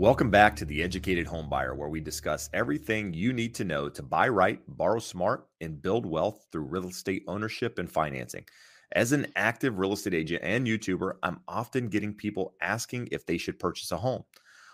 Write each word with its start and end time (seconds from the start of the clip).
Welcome 0.00 0.30
back 0.30 0.56
to 0.56 0.64
the 0.64 0.82
Educated 0.82 1.26
Homebuyer, 1.26 1.76
where 1.76 1.90
we 1.90 2.00
discuss 2.00 2.48
everything 2.54 3.12
you 3.12 3.34
need 3.34 3.54
to 3.56 3.66
know 3.66 3.90
to 3.90 4.02
buy 4.02 4.28
right, 4.28 4.58
borrow 4.66 4.98
smart, 4.98 5.46
and 5.60 5.82
build 5.82 6.06
wealth 6.06 6.46
through 6.50 6.62
real 6.62 6.88
estate 6.88 7.22
ownership 7.28 7.78
and 7.78 7.92
financing. 7.92 8.46
As 8.92 9.12
an 9.12 9.26
active 9.36 9.78
real 9.78 9.92
estate 9.92 10.14
agent 10.14 10.42
and 10.42 10.66
YouTuber, 10.66 11.16
I'm 11.22 11.40
often 11.46 11.88
getting 11.88 12.14
people 12.14 12.54
asking 12.62 13.10
if 13.12 13.26
they 13.26 13.36
should 13.36 13.58
purchase 13.58 13.92
a 13.92 13.98
home. 13.98 14.24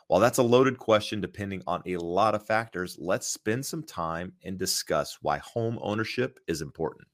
While 0.07 0.21
that's 0.21 0.39
a 0.39 0.45
loaded 0.45 0.79
question 0.79 1.21
depending 1.21 1.61
on 1.67 1.83
a 1.87 1.97
lot 1.97 2.37
of 2.37 2.47
factors, 2.47 2.97
let's 3.01 3.27
spend 3.27 3.67
some 3.67 3.83
time 3.83 4.33
and 4.45 4.57
discuss 4.57 5.19
why 5.23 5.39
home 5.39 5.81
ownership 5.83 6.39
is 6.47 6.63
important. 6.63 7.09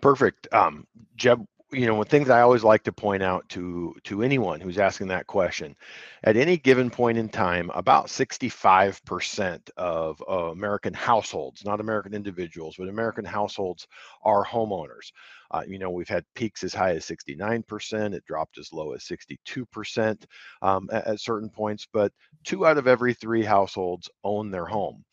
Perfect. 0.00 0.46
Um, 0.52 0.86
Jeb, 1.16 1.44
you 1.72 1.86
know, 1.86 1.94
one 1.94 2.06
things 2.06 2.30
I 2.30 2.40
always 2.40 2.64
like 2.64 2.82
to 2.84 2.92
point 2.92 3.22
out 3.22 3.48
to 3.50 3.94
to 4.04 4.22
anyone 4.22 4.60
who's 4.60 4.78
asking 4.78 5.08
that 5.08 5.26
question, 5.26 5.76
at 6.24 6.36
any 6.36 6.56
given 6.56 6.90
point 6.90 7.18
in 7.18 7.28
time, 7.28 7.70
about 7.74 8.06
65% 8.06 9.70
of 9.76 10.22
uh, 10.28 10.50
American 10.50 10.92
households, 10.94 11.64
not 11.64 11.80
American 11.80 12.14
individuals, 12.14 12.76
but 12.78 12.88
American 12.88 13.24
households 13.24 13.86
are 14.24 14.44
homeowners. 14.44 15.12
Uh, 15.52 15.62
you 15.66 15.78
know, 15.78 15.90
we've 15.90 16.08
had 16.08 16.24
peaks 16.34 16.62
as 16.62 16.74
high 16.74 16.94
as 16.94 17.04
69%. 17.04 18.14
It 18.14 18.24
dropped 18.24 18.58
as 18.58 18.72
low 18.72 18.92
as 18.92 19.02
62% 19.04 20.24
um, 20.62 20.88
at, 20.92 21.06
at 21.06 21.20
certain 21.20 21.48
points, 21.48 21.86
but 21.92 22.12
two 22.44 22.66
out 22.66 22.78
of 22.78 22.86
every 22.86 23.14
three 23.14 23.44
households 23.44 24.08
own 24.22 24.50
their 24.50 24.66
home. 24.66 25.04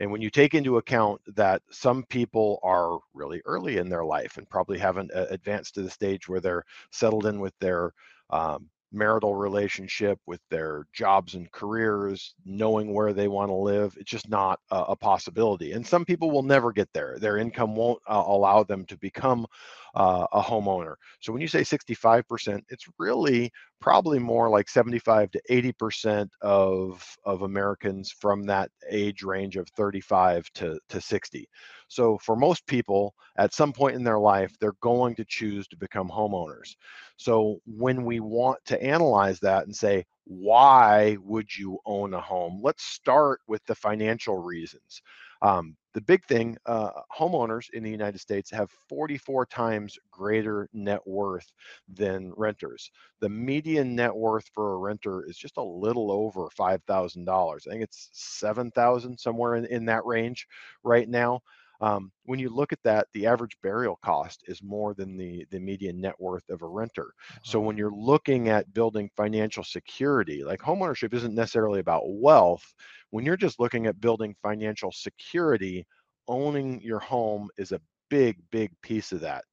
And 0.00 0.10
when 0.10 0.22
you 0.22 0.30
take 0.30 0.54
into 0.54 0.78
account 0.78 1.20
that 1.36 1.62
some 1.70 2.04
people 2.04 2.58
are 2.62 2.98
really 3.12 3.42
early 3.44 3.76
in 3.76 3.88
their 3.88 4.04
life 4.04 4.38
and 4.38 4.48
probably 4.48 4.78
haven't 4.78 5.10
advanced 5.14 5.74
to 5.74 5.82
the 5.82 5.90
stage 5.90 6.28
where 6.28 6.40
they're 6.40 6.64
settled 6.90 7.26
in 7.26 7.38
with 7.38 7.54
their 7.60 7.92
um, 8.30 8.70
marital 8.92 9.34
relationship, 9.34 10.18
with 10.26 10.40
their 10.50 10.86
jobs 10.92 11.34
and 11.34 11.50
careers, 11.52 12.34
knowing 12.44 12.92
where 12.92 13.12
they 13.12 13.28
want 13.28 13.50
to 13.50 13.54
live, 13.54 13.96
it's 13.98 14.10
just 14.10 14.28
not 14.28 14.58
a, 14.70 14.76
a, 14.88 14.96
possibility. 14.96 15.72
And 15.72 15.86
some 15.86 16.04
people 16.04 16.30
will 16.30 16.42
never 16.42 16.72
get 16.72 16.88
there. 16.92 17.16
Their 17.18 17.36
income 17.36 17.76
won't 17.76 18.00
uh, 18.08 18.22
allow 18.26 18.64
them 18.64 18.84
to 18.86 18.96
become 18.98 19.46
uh, 19.94 20.26
a 20.32 20.40
homeowner. 20.40 20.94
So 21.20 21.32
when 21.32 21.42
you 21.42 21.48
say 21.48 21.60
65%, 21.62 22.62
it's 22.68 22.86
really 22.98 23.50
probably 23.80 24.18
more 24.18 24.48
like 24.48 24.68
75 24.68 25.30
to 25.30 25.42
80% 25.50 26.28
of, 26.42 27.04
of 27.24 27.42
Americans 27.42 28.12
from 28.12 28.44
that 28.44 28.70
age 28.90 29.22
range 29.22 29.56
of 29.56 29.68
35 29.70 30.50
to, 30.54 30.78
to 30.88 31.00
60. 31.00 31.48
So 31.88 32.18
for 32.18 32.36
most 32.36 32.66
people, 32.66 33.14
at 33.36 33.54
some 33.54 33.72
point 33.72 33.96
in 33.96 34.04
their 34.04 34.18
life, 34.18 34.54
they're 34.60 34.74
going 34.80 35.14
to 35.16 35.24
choose 35.24 35.66
to 35.68 35.76
become 35.76 36.08
homeowners. 36.08 36.76
So 37.16 37.60
when 37.66 38.04
we 38.04 38.20
want 38.20 38.58
to 38.66 38.82
analyze 38.82 39.40
that 39.40 39.64
and 39.64 39.74
say, 39.74 40.04
why 40.24 41.16
would 41.24 41.48
you 41.56 41.78
own 41.86 42.14
a 42.14 42.20
home? 42.20 42.60
Let's 42.62 42.84
start 42.84 43.40
with 43.48 43.64
the 43.66 43.74
financial 43.74 44.36
reasons. 44.36 45.02
Um, 45.42 45.76
the 45.92 46.00
big 46.00 46.24
thing 46.26 46.56
uh, 46.66 46.90
homeowners 47.16 47.70
in 47.70 47.82
the 47.82 47.90
United 47.90 48.18
States 48.18 48.50
have 48.50 48.70
44 48.88 49.46
times 49.46 49.98
greater 50.10 50.68
net 50.72 51.04
worth 51.06 51.50
than 51.88 52.32
renters. 52.36 52.90
The 53.20 53.28
median 53.28 53.96
net 53.96 54.14
worth 54.14 54.48
for 54.54 54.74
a 54.74 54.76
renter 54.78 55.24
is 55.28 55.36
just 55.36 55.56
a 55.56 55.62
little 55.62 56.12
over 56.12 56.48
$5,000. 56.50 57.66
I 57.66 57.70
think 57.70 57.82
it's 57.82 58.08
7,000 58.12 59.18
somewhere 59.18 59.56
in, 59.56 59.64
in 59.66 59.84
that 59.86 60.04
range 60.04 60.46
right 60.84 61.08
now. 61.08 61.40
Um, 61.80 62.12
when 62.24 62.38
you 62.38 62.50
look 62.50 62.72
at 62.72 62.82
that, 62.84 63.06
the 63.14 63.26
average 63.26 63.56
burial 63.62 63.98
cost 64.04 64.42
is 64.46 64.62
more 64.62 64.94
than 64.94 65.16
the, 65.16 65.46
the 65.50 65.58
median 65.58 66.00
net 66.00 66.14
worth 66.18 66.48
of 66.50 66.62
a 66.62 66.68
renter. 66.68 67.12
So 67.42 67.60
when 67.60 67.76
you're 67.76 67.90
looking 67.90 68.48
at 68.48 68.72
building 68.74 69.10
financial 69.16 69.64
security, 69.64 70.44
like 70.44 70.60
homeownership 70.60 71.14
isn't 71.14 71.34
necessarily 71.34 71.80
about 71.80 72.02
wealth, 72.04 72.74
when 73.10 73.24
you're 73.24 73.36
just 73.36 73.60
looking 73.60 73.86
at 73.86 74.00
building 74.00 74.34
financial 74.42 74.92
security, 74.92 75.86
owning 76.28 76.80
your 76.82 77.00
home 77.00 77.48
is 77.56 77.72
a 77.72 77.80
big, 78.08 78.38
big 78.50 78.70
piece 78.82 79.12
of 79.12 79.20
that. 79.20 79.44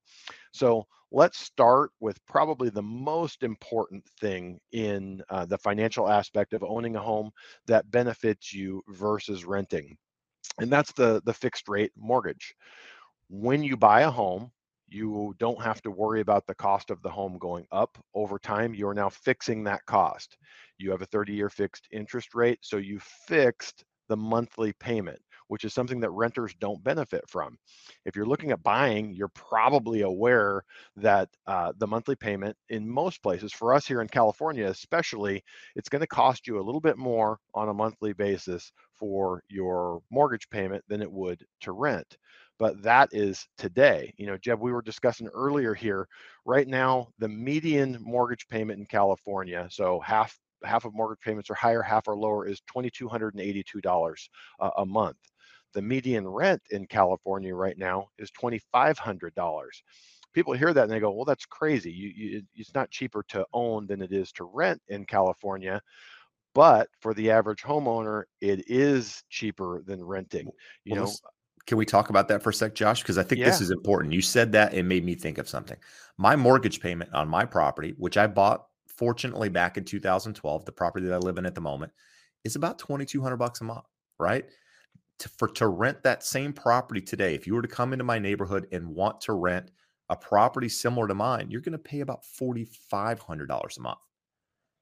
So 0.51 0.85
let's 1.11 1.39
start 1.39 1.91
with 1.99 2.23
probably 2.25 2.69
the 2.69 2.81
most 2.81 3.44
important 3.44 4.03
thing 4.19 4.59
in 4.71 5.21
uh, 5.29 5.45
the 5.45 5.57
financial 5.57 6.09
aspect 6.09 6.53
of 6.53 6.63
owning 6.63 6.95
a 6.95 7.01
home 7.01 7.31
that 7.67 7.89
benefits 7.89 8.53
you 8.53 8.83
versus 8.89 9.45
renting. 9.45 9.97
And 10.59 10.71
that's 10.71 10.91
the, 10.93 11.21
the 11.25 11.33
fixed 11.33 11.67
rate 11.67 11.91
mortgage. 11.97 12.53
When 13.29 13.63
you 13.63 13.77
buy 13.77 14.01
a 14.01 14.11
home, 14.11 14.51
you 14.89 15.35
don't 15.37 15.61
have 15.61 15.81
to 15.81 15.91
worry 15.91 16.21
about 16.21 16.47
the 16.47 16.55
cost 16.55 16.91
of 16.91 17.01
the 17.01 17.09
home 17.09 17.37
going 17.37 17.65
up 17.71 17.97
over 18.13 18.39
time. 18.39 18.73
You 18.73 18.87
are 18.87 18.93
now 18.93 19.09
fixing 19.09 19.63
that 19.65 19.85
cost. 19.85 20.37
You 20.77 20.91
have 20.91 21.01
a 21.01 21.07
30 21.07 21.33
year 21.33 21.49
fixed 21.49 21.87
interest 21.91 22.33
rate, 22.33 22.59
so 22.61 22.77
you 22.77 22.99
fixed 23.27 23.83
the 24.07 24.17
monthly 24.17 24.73
payment, 24.73 25.19
which 25.47 25.63
is 25.65 25.73
something 25.73 25.99
that 26.01 26.11
renters 26.11 26.53
don't 26.59 26.83
benefit 26.83 27.23
from. 27.29 27.57
If 28.05 28.15
you're 28.15 28.25
looking 28.25 28.51
at 28.51 28.63
buying, 28.63 29.13
you're 29.13 29.29
probably 29.29 30.01
aware 30.01 30.63
that 30.97 31.29
uh, 31.47 31.73
the 31.77 31.87
monthly 31.87 32.15
payment 32.15 32.55
in 32.69 32.89
most 32.89 33.21
places, 33.23 33.53
for 33.53 33.73
us 33.73 33.87
here 33.87 34.01
in 34.01 34.07
California 34.07 34.67
especially, 34.67 35.43
it's 35.75 35.89
going 35.89 36.01
to 36.01 36.07
cost 36.07 36.47
you 36.47 36.59
a 36.59 36.63
little 36.63 36.81
bit 36.81 36.97
more 36.97 37.39
on 37.53 37.69
a 37.69 37.73
monthly 37.73 38.13
basis 38.13 38.71
for 38.93 39.41
your 39.49 40.01
mortgage 40.11 40.49
payment 40.49 40.83
than 40.87 41.01
it 41.01 41.11
would 41.11 41.45
to 41.61 41.71
rent 41.71 42.17
but 42.59 42.81
that 42.81 43.09
is 43.11 43.47
today. 43.57 44.13
You 44.17 44.27
know, 44.27 44.37
Jeb, 44.37 44.59
we 44.59 44.71
were 44.71 44.81
discussing 44.81 45.27
earlier 45.27 45.73
here. 45.73 46.07
Right 46.45 46.67
now, 46.67 47.09
the 47.19 47.27
median 47.29 47.97
mortgage 48.01 48.47
payment 48.47 48.79
in 48.79 48.85
California, 48.85 49.67
so 49.69 49.99
half 49.99 50.37
half 50.63 50.85
of 50.85 50.94
mortgage 50.94 51.23
payments 51.23 51.50
are 51.50 51.56
higher, 51.56 51.81
half 51.81 52.07
are 52.07 52.16
lower, 52.16 52.47
is 52.47 52.62
twenty 52.68 52.90
two 52.90 53.07
hundred 53.07 53.34
and 53.34 53.41
eighty 53.41 53.63
two 53.63 53.81
dollars 53.81 54.29
a 54.78 54.85
month. 54.85 55.18
The 55.73 55.81
median 55.81 56.28
rent 56.28 56.62
in 56.72 56.88
California 56.88 57.53
right 57.53 57.78
now 57.78 58.07
is 58.18 58.31
twenty 58.31 58.62
five 58.72 58.97
hundred 58.97 59.35
dollars. 59.35 59.84
People 60.34 60.53
hear 60.53 60.73
that 60.73 60.84
and 60.84 60.91
they 60.91 61.00
go, 61.00 61.12
"Well, 61.12 61.25
that's 61.25 61.45
crazy. 61.45 61.91
You, 61.91 62.09
you, 62.16 62.41
it's 62.56 62.73
not 62.75 62.91
cheaper 62.91 63.23
to 63.29 63.45
own 63.53 63.88
than 63.88 64.01
it 64.01 64.12
is 64.12 64.31
to 64.34 64.45
rent 64.45 64.81
in 64.88 65.06
California." 65.06 65.81
But 66.53 66.89
for 67.01 67.13
the 67.13 67.29
average 67.29 67.62
homeowner, 67.62 68.24
it 68.41 68.63
is 68.68 69.24
cheaper 69.29 69.84
than 69.85 70.03
renting. 70.03 70.50
You 70.85 70.95
well, 70.95 71.06
know, 71.06 71.12
can 71.68 71.78
we 71.78 71.85
talk 71.85 72.09
about 72.09 72.29
that 72.29 72.41
for 72.41 72.50
a 72.50 72.53
sec, 72.53 72.74
Josh? 72.74 73.03
Because 73.03 73.18
I 73.18 73.24
think 73.24 73.39
yeah. 73.39 73.45
this 73.45 73.62
is 73.62 73.69
important. 73.69 74.13
You 74.13 74.22
said 74.22 74.53
that 74.53 74.74
it 74.74 74.84
made 74.84 75.06
me 75.06 75.13
think 75.13 75.38
of 75.38 75.47
something. 75.47 75.78
My 76.18 76.35
mortgage 76.35 76.79
payment 76.79 77.13
on 77.13 77.28
my 77.28 77.45
property, 77.45 77.94
which 77.97 78.18
I 78.18 78.25
bought 78.25 78.66
fortunately 78.97 79.49
back 79.49 79.77
in 79.77 79.83
2012, 79.83 80.65
the 80.65 80.71
property 80.71 81.05
that 81.05 81.13
I 81.13 81.17
live 81.17 81.37
in 81.37 81.45
at 81.45 81.55
the 81.55 81.61
moment, 81.61 81.91
is 82.43 82.55
about 82.55 82.79
2200 82.79 83.37
bucks 83.37 83.61
a 83.61 83.63
month, 83.63 83.85
right? 84.19 84.45
To, 85.19 85.29
for 85.29 85.47
to 85.49 85.67
rent 85.67 86.03
that 86.03 86.23
same 86.23 86.53
property 86.53 87.01
today, 87.01 87.35
if 87.35 87.47
you 87.47 87.55
were 87.55 87.61
to 87.61 87.67
come 87.67 87.93
into 87.93 88.03
my 88.03 88.19
neighborhood 88.19 88.67
and 88.71 88.87
want 88.87 89.21
to 89.21 89.33
rent 89.33 89.71
a 90.09 90.15
property 90.15 90.69
similar 90.69 91.07
to 91.07 91.15
mine, 91.15 91.47
you're 91.49 91.61
going 91.61 91.73
to 91.73 91.77
pay 91.77 92.01
about 92.01 92.23
$4500 92.39 93.77
a 93.77 93.81
month. 93.81 93.97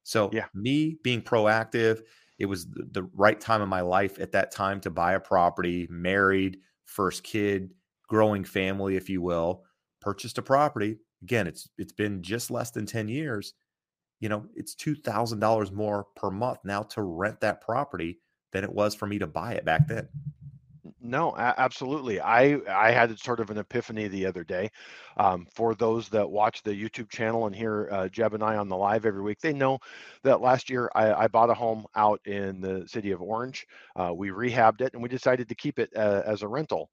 So, 0.04 0.30
yeah. 0.32 0.46
me 0.54 0.98
being 1.04 1.22
proactive, 1.22 2.02
it 2.38 2.46
was 2.46 2.68
the, 2.68 2.88
the 2.92 3.04
right 3.14 3.40
time 3.40 3.62
in 3.62 3.70
my 3.70 3.82
life 3.82 4.20
at 4.20 4.34
that 4.34 4.52
time 4.52 4.80
to 4.82 4.92
buy 4.92 5.14
a 5.14 5.20
property, 5.20 5.88
married, 5.90 6.60
first 6.86 7.24
kid, 7.24 7.72
growing 8.08 8.44
family, 8.44 8.98
if 8.98 9.10
you 9.10 9.22
will, 9.22 9.64
purchased 10.02 10.38
a 10.38 10.42
property. 10.42 10.98
Again, 11.24 11.48
it's 11.48 11.70
it's 11.78 11.94
been 11.94 12.22
just 12.22 12.52
less 12.52 12.72
than 12.72 12.86
10 12.86 13.08
years. 13.08 13.54
You 14.20 14.30
know, 14.30 14.46
it's 14.56 14.76
$2,000 14.76 15.72
more 15.72 16.08
per 16.16 16.32
month 16.32 16.60
now 16.64 16.84
to 16.84 17.02
rent 17.02 17.42
that 17.42 17.62
property 17.62 18.20
than 18.52 18.64
it 18.64 18.74
was 18.74 18.96
for 18.96 19.06
me 19.06 19.20
to 19.20 19.28
buy 19.28 19.54
it 19.54 19.66
back 19.66 19.88
then. 19.88 20.08
No, 21.02 21.36
absolutely. 21.38 22.20
I 22.20 22.58
I 22.68 22.92
had 22.92 23.18
sort 23.20 23.40
of 23.40 23.50
an 23.50 23.58
epiphany 23.58 24.08
the 24.08 24.26
other 24.26 24.44
day. 24.44 24.70
Um, 25.18 25.48
for 25.54 25.76
those 25.76 26.10
that 26.10 26.30
watch 26.30 26.64
the 26.64 26.72
YouTube 26.72 27.10
channel 27.10 27.46
and 27.46 27.56
hear 27.56 27.90
uh, 27.92 28.08
Jeb 28.10 28.34
and 28.34 28.44
I 28.44 28.58
on 28.58 28.70
the 28.70 28.76
live 28.76 29.06
every 29.06 29.22
week, 29.22 29.40
they 29.40 29.54
know 29.54 29.80
that 30.24 30.42
last 30.42 30.70
year 30.70 30.90
I, 30.96 31.14
I 31.14 31.28
bought 31.28 31.50
a 31.50 31.54
home 31.54 31.86
out 31.96 32.20
in 32.26 32.60
the 32.62 32.88
city 32.88 33.12
of 33.12 33.22
Orange. 33.22 33.68
Uh, 33.96 34.14
we 34.16 34.30
rehabbed 34.30 34.82
it 34.82 34.94
and 34.94 35.02
we 35.02 35.10
decided 35.10 35.48
to 35.50 35.56
keep 35.56 35.80
it 35.80 35.90
uh, 35.96 36.24
as 36.26 36.42
a 36.42 36.48
rental. 36.48 36.90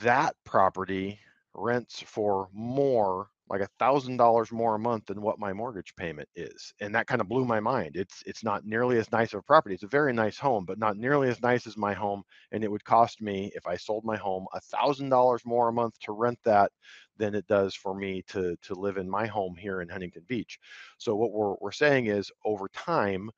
That 0.00 0.34
property 0.44 1.18
rents 1.54 2.00
for 2.00 2.48
more 2.52 3.28
like 3.48 3.60
a 3.60 3.68
thousand 3.78 4.16
dollars 4.16 4.50
more 4.52 4.74
a 4.74 4.78
month 4.78 5.06
than 5.06 5.20
what 5.22 5.38
my 5.38 5.52
mortgage 5.52 5.94
payment 5.96 6.28
is 6.34 6.72
and 6.80 6.94
that 6.94 7.06
kind 7.06 7.20
of 7.20 7.28
blew 7.28 7.44
my 7.44 7.60
mind. 7.60 7.96
It's 7.96 8.22
it's 8.26 8.44
not 8.44 8.64
nearly 8.64 8.98
as 8.98 9.12
nice 9.12 9.32
of 9.34 9.40
a 9.40 9.42
property. 9.42 9.74
It's 9.74 9.84
a 9.84 9.88
very 9.88 10.12
nice 10.12 10.38
home 10.38 10.64
but 10.64 10.78
not 10.78 10.96
nearly 10.96 11.28
as 11.28 11.42
nice 11.42 11.66
as 11.66 11.76
my 11.76 11.92
home 11.94 12.22
and 12.52 12.64
it 12.64 12.70
would 12.70 12.84
cost 12.84 13.20
me 13.20 13.52
if 13.54 13.66
i 13.66 13.76
sold 13.76 14.04
my 14.04 14.16
home 14.16 14.46
a 14.54 14.60
thousand 14.60 15.08
dollars 15.10 15.42
more 15.44 15.68
a 15.68 15.72
month 15.72 15.98
to 16.00 16.12
rent 16.12 16.38
that 16.44 16.72
than 17.18 17.34
it 17.34 17.46
does 17.46 17.74
for 17.74 17.94
me 17.94 18.22
to 18.28 18.56
to 18.62 18.74
live 18.74 18.96
in 18.96 19.08
my 19.08 19.26
home 19.26 19.56
here 19.56 19.80
in 19.82 19.88
huntington 19.88 20.24
beach. 20.28 20.58
So 20.98 21.14
what 21.16 21.32
we're, 21.32 21.54
we're 21.60 21.72
saying 21.72 22.06
is 22.06 22.30
over 22.44 22.68
time 22.68 23.30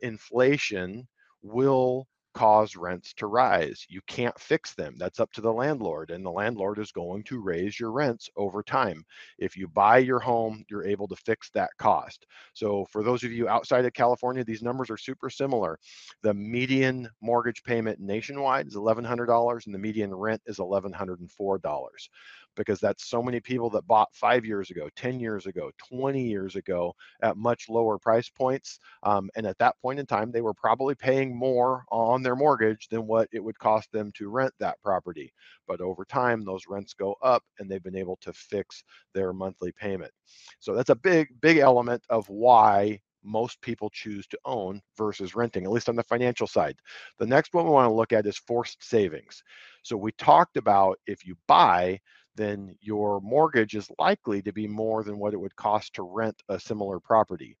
inflation 0.00 1.06
will 1.42 2.06
cause 2.34 2.76
rents 2.76 3.12
to 3.14 3.26
rise. 3.26 3.86
You 3.88 4.00
can't 4.06 4.38
fix 4.38 4.74
them. 4.74 4.94
That's 4.98 5.20
up 5.20 5.32
to 5.32 5.40
the 5.40 5.52
landlord, 5.52 6.10
and 6.10 6.24
the 6.24 6.30
landlord 6.30 6.78
is 6.78 6.92
going 6.92 7.24
to 7.24 7.40
raise 7.40 7.78
your 7.78 7.92
rents 7.92 8.28
over 8.36 8.62
time. 8.62 9.04
If 9.38 9.56
you 9.56 9.68
buy 9.68 9.98
your 9.98 10.18
home, 10.20 10.64
you're 10.70 10.84
able 10.86 11.08
to 11.08 11.16
fix 11.16 11.50
that 11.50 11.70
cost. 11.78 12.26
So, 12.54 12.84
for 12.86 13.02
those 13.02 13.24
of 13.24 13.32
you 13.32 13.48
outside 13.48 13.84
of 13.84 13.92
California, 13.92 14.44
these 14.44 14.62
numbers 14.62 14.90
are 14.90 14.96
super 14.96 15.30
similar. 15.30 15.78
The 16.22 16.34
median 16.34 17.08
mortgage 17.20 17.62
payment 17.62 18.00
nationwide 18.00 18.66
is 18.66 18.76
$1,100, 18.76 19.66
and 19.66 19.74
the 19.74 19.78
median 19.78 20.14
rent 20.14 20.42
is 20.46 20.58
$1,104 20.58 22.08
because 22.56 22.80
that's 22.80 23.06
so 23.06 23.22
many 23.22 23.40
people 23.40 23.70
that 23.70 23.86
bought 23.86 24.14
five 24.14 24.44
years 24.44 24.70
ago, 24.70 24.88
10 24.96 25.20
years 25.20 25.46
ago, 25.46 25.70
20 25.88 26.22
years 26.22 26.56
ago 26.56 26.94
at 27.22 27.36
much 27.36 27.68
lower 27.68 27.98
price 27.98 28.28
points. 28.28 28.78
Um, 29.02 29.30
and 29.36 29.46
at 29.46 29.58
that 29.58 29.78
point 29.80 29.98
in 29.98 30.06
time, 30.06 30.30
they 30.30 30.40
were 30.40 30.54
probably 30.54 30.94
paying 30.94 31.34
more 31.34 31.84
on 31.90 32.22
their 32.22 32.36
mortgage 32.36 32.88
than 32.88 33.06
what 33.06 33.28
it 33.32 33.42
would 33.42 33.58
cost 33.58 33.90
them 33.92 34.12
to 34.12 34.28
rent 34.28 34.52
that 34.58 34.80
property. 34.82 35.32
But 35.66 35.80
over 35.80 36.04
time, 36.04 36.44
those 36.44 36.66
rents 36.68 36.94
go 36.94 37.16
up 37.22 37.42
and 37.58 37.70
they've 37.70 37.82
been 37.82 37.96
able 37.96 38.16
to 38.22 38.32
fix 38.32 38.84
their 39.14 39.32
monthly 39.32 39.72
payment. 39.72 40.12
So 40.60 40.74
that's 40.74 40.90
a 40.90 40.94
big, 40.94 41.40
big 41.40 41.58
element 41.58 42.02
of 42.10 42.28
why 42.28 43.00
most 43.24 43.60
people 43.60 43.90
choose 43.90 44.26
to 44.28 44.38
own 44.44 44.80
versus 44.96 45.34
renting, 45.34 45.64
at 45.64 45.70
least 45.70 45.88
on 45.88 45.96
the 45.96 46.02
financial 46.02 46.46
side. 46.46 46.76
The 47.18 47.26
next 47.26 47.54
one 47.54 47.64
we 47.64 47.70
want 47.70 47.88
to 47.88 47.94
look 47.94 48.12
at 48.12 48.26
is 48.26 48.38
forced 48.38 48.82
savings. 48.82 49.42
So 49.82 49.96
we 49.96 50.12
talked 50.12 50.56
about 50.56 50.98
if 51.06 51.26
you 51.26 51.36
buy, 51.46 52.00
then 52.36 52.76
your 52.80 53.20
mortgage 53.20 53.74
is 53.74 53.90
likely 53.98 54.42
to 54.42 54.52
be 54.52 54.66
more 54.66 55.02
than 55.04 55.18
what 55.18 55.34
it 55.34 55.40
would 55.40 55.56
cost 55.56 55.94
to 55.94 56.02
rent 56.02 56.42
a 56.48 56.58
similar 56.60 57.00
property. 57.00 57.56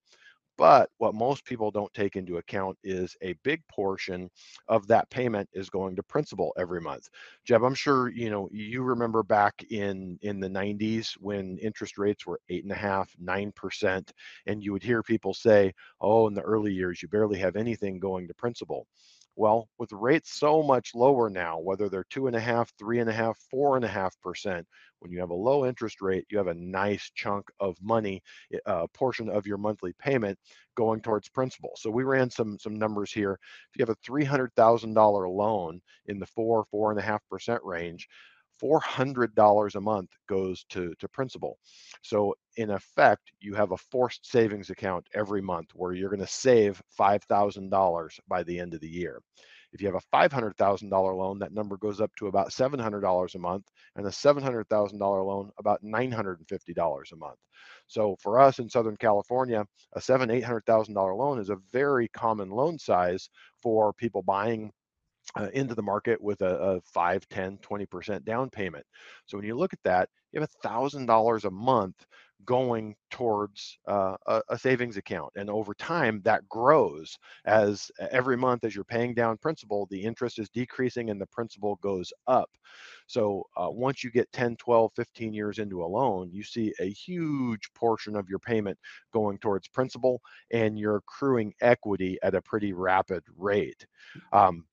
But 0.58 0.90
what 0.98 1.14
most 1.14 1.44
people 1.44 1.70
don't 1.70 1.92
take 1.94 2.14
into 2.16 2.36
account 2.36 2.78
is 2.84 3.16
a 3.22 3.32
big 3.42 3.66
portion 3.68 4.30
of 4.68 4.86
that 4.88 5.08
payment 5.10 5.48
is 5.54 5.70
going 5.70 5.96
to 5.96 6.02
principal 6.02 6.52
every 6.58 6.80
month. 6.80 7.08
Jeb, 7.44 7.62
I'm 7.64 7.74
sure 7.74 8.10
you 8.10 8.30
know 8.30 8.48
you 8.52 8.82
remember 8.82 9.22
back 9.22 9.64
in 9.70 10.18
in 10.22 10.40
the 10.40 10.48
90s 10.48 11.14
when 11.14 11.58
interest 11.58 11.98
rates 11.98 12.26
were 12.26 12.40
eight 12.50 12.62
and 12.64 12.72
a 12.72 12.76
half, 12.76 13.14
nine 13.18 13.52
percent, 13.52 14.12
and 14.46 14.62
you 14.62 14.72
would 14.72 14.82
hear 14.82 15.02
people 15.02 15.34
say, 15.34 15.72
"Oh, 16.00 16.28
in 16.28 16.34
the 16.34 16.42
early 16.42 16.72
years, 16.72 17.02
you 17.02 17.08
barely 17.08 17.38
have 17.38 17.56
anything 17.56 17.98
going 17.98 18.28
to 18.28 18.34
principal." 18.34 18.86
Well, 19.36 19.68
with 19.78 19.92
rates 19.92 20.34
so 20.38 20.62
much 20.62 20.94
lower 20.94 21.30
now, 21.30 21.58
whether 21.58 21.88
they're 21.88 22.04
two 22.10 22.26
and 22.26 22.36
a 22.36 22.40
half, 22.40 22.72
three 22.78 22.98
and 22.98 23.08
a 23.08 23.12
half, 23.14 23.38
four 23.50 23.76
and 23.76 23.84
a 23.84 23.88
half 23.88 24.18
percent, 24.20 24.66
when 25.00 25.10
you 25.10 25.20
have 25.20 25.30
a 25.30 25.34
low 25.34 25.64
interest 25.66 26.00
rate, 26.02 26.26
you 26.30 26.36
have 26.38 26.48
a 26.48 26.54
nice 26.54 27.10
chunk 27.14 27.50
of 27.58 27.76
money, 27.80 28.22
eh, 28.52 28.58
a 28.66 28.86
portion 28.88 29.28
of 29.30 29.46
your 29.46 29.56
monthly 29.58 29.92
payment 29.98 30.38
going 30.76 31.00
towards 31.00 31.28
principal. 31.30 31.72
So 31.76 31.90
we 31.90 32.04
ran 32.04 32.30
some 32.30 32.58
some 32.58 32.76
numbers 32.78 33.12
here. 33.12 33.32
If 33.70 33.78
you 33.78 33.82
have 33.82 33.90
a 33.96 33.98
three 34.04 34.24
hundred 34.24 34.52
thousand 34.54 34.94
dollar 34.94 35.28
loan 35.28 35.80
in 36.06 36.18
the 36.18 36.26
four 36.26 36.64
four 36.70 36.90
and 36.90 37.00
a 37.00 37.02
half 37.02 37.26
percent 37.28 37.62
range, 37.64 38.08
$400 38.62 39.74
a 39.74 39.80
month 39.80 40.10
goes 40.28 40.64
to, 40.70 40.94
to 40.98 41.08
principal. 41.08 41.58
So 42.02 42.34
in 42.56 42.70
effect, 42.70 43.32
you 43.40 43.54
have 43.54 43.72
a 43.72 43.76
forced 43.76 44.30
savings 44.30 44.70
account 44.70 45.06
every 45.14 45.42
month 45.42 45.70
where 45.74 45.92
you're 45.92 46.10
going 46.10 46.20
to 46.20 46.26
save 46.26 46.82
$5,000 46.98 48.20
by 48.28 48.42
the 48.42 48.58
end 48.60 48.74
of 48.74 48.80
the 48.80 48.88
year. 48.88 49.20
If 49.72 49.80
you 49.80 49.86
have 49.90 49.96
a 49.96 50.16
$500,000 50.16 50.90
loan, 51.16 51.38
that 51.38 51.54
number 51.54 51.76
goes 51.78 52.00
up 52.00 52.14
to 52.16 52.26
about 52.26 52.50
$700 52.50 53.34
a 53.34 53.38
month, 53.38 53.64
and 53.96 54.06
a 54.06 54.10
$700,000 54.10 55.00
loan 55.00 55.50
about 55.58 55.82
$950 55.82 57.12
a 57.12 57.16
month. 57.16 57.38
So 57.86 58.16
for 58.20 58.38
us 58.38 58.58
in 58.58 58.68
Southern 58.68 58.96
California, 58.96 59.64
a 59.94 60.00
seven, 60.00 60.30
eight 60.30 60.44
hundred 60.44 60.66
thousand 60.66 60.94
dollar 60.94 61.14
loan 61.14 61.38
is 61.38 61.50
a 61.50 61.56
very 61.72 62.08
common 62.08 62.50
loan 62.50 62.78
size 62.78 63.28
for 63.62 63.92
people 63.94 64.22
buying 64.22 64.72
uh, 65.38 65.48
into 65.52 65.74
the 65.74 65.82
market 65.82 66.20
with 66.20 66.40
a, 66.42 66.56
a 66.56 66.80
5 66.80 67.28
10 67.28 67.58
20% 67.58 68.24
down 68.24 68.50
payment. 68.50 68.84
So 69.26 69.36
when 69.36 69.46
you 69.46 69.56
look 69.56 69.72
at 69.72 69.82
that 69.84 70.08
you 70.32 70.40
have 70.40 70.50
thousand 70.62 71.06
dollars 71.06 71.44
a 71.44 71.50
month 71.50 72.06
going 72.44 72.96
towards 73.10 73.78
uh, 73.86 74.16
a, 74.26 74.42
a, 74.48 74.58
savings 74.58 74.96
account 74.96 75.30
and 75.36 75.48
over 75.48 75.74
time 75.74 76.20
that 76.24 76.48
grows 76.48 77.16
as 77.44 77.88
every 78.10 78.36
month 78.36 78.64
as 78.64 78.74
you're 78.74 78.82
paying 78.82 79.14
down 79.14 79.36
principal 79.36 79.86
the 79.90 80.02
interest 80.02 80.40
is 80.40 80.48
decreasing 80.48 81.10
and 81.10 81.20
the 81.20 81.26
principal 81.26 81.76
goes 81.82 82.12
up. 82.26 82.50
So 83.06 83.44
uh, 83.56 83.68
once 83.70 84.02
you 84.02 84.10
get 84.10 84.32
10 84.32 84.56
12 84.56 84.90
15 84.96 85.32
years 85.32 85.58
into 85.60 85.84
a 85.84 85.86
loan 85.86 86.30
you 86.32 86.42
see 86.42 86.72
a 86.80 86.90
huge 86.90 87.72
portion 87.74 88.16
of 88.16 88.28
your 88.28 88.40
payment 88.40 88.78
going 89.12 89.38
towards 89.38 89.68
principal 89.68 90.20
and 90.50 90.76
you're 90.76 90.96
accruing 90.96 91.52
equity 91.60 92.18
at 92.24 92.34
a 92.34 92.42
pretty 92.42 92.72
rapid 92.72 93.22
rate. 93.36 93.86
Um, 94.32 94.64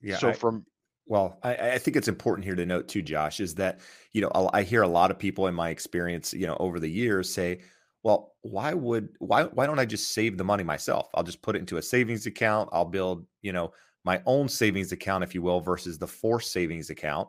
yeah. 0.00 0.16
So 0.16 0.30
I, 0.30 0.32
from 0.32 0.64
well, 1.08 1.38
I, 1.42 1.54
I, 1.54 1.78
think 1.78 1.96
it's 1.96 2.08
important 2.08 2.44
here 2.44 2.54
to 2.54 2.66
note 2.66 2.86
too, 2.86 3.00
Josh, 3.00 3.40
is 3.40 3.54
that 3.54 3.80
you 4.12 4.20
know 4.20 4.50
I 4.52 4.62
hear 4.62 4.82
a 4.82 4.88
lot 4.88 5.10
of 5.10 5.18
people 5.18 5.46
in 5.46 5.54
my 5.54 5.70
experience, 5.70 6.34
you 6.34 6.46
know, 6.46 6.56
over 6.60 6.78
the 6.78 6.90
years 6.90 7.32
say, 7.32 7.60
"Well, 8.02 8.34
why 8.42 8.74
would 8.74 9.08
why 9.18 9.44
why 9.44 9.66
don't 9.66 9.78
I 9.78 9.86
just 9.86 10.12
save 10.12 10.36
the 10.36 10.44
money 10.44 10.64
myself? 10.64 11.08
I'll 11.14 11.24
just 11.24 11.42
put 11.42 11.56
it 11.56 11.60
into 11.60 11.78
a 11.78 11.82
savings 11.82 12.26
account. 12.26 12.68
I'll 12.72 12.84
build, 12.84 13.26
you 13.42 13.52
know, 13.52 13.72
my 14.04 14.22
own 14.26 14.48
savings 14.48 14.92
account, 14.92 15.24
if 15.24 15.34
you 15.34 15.40
will, 15.42 15.60
versus 15.60 15.98
the 15.98 16.06
forced 16.06 16.52
savings 16.52 16.90
account." 16.90 17.28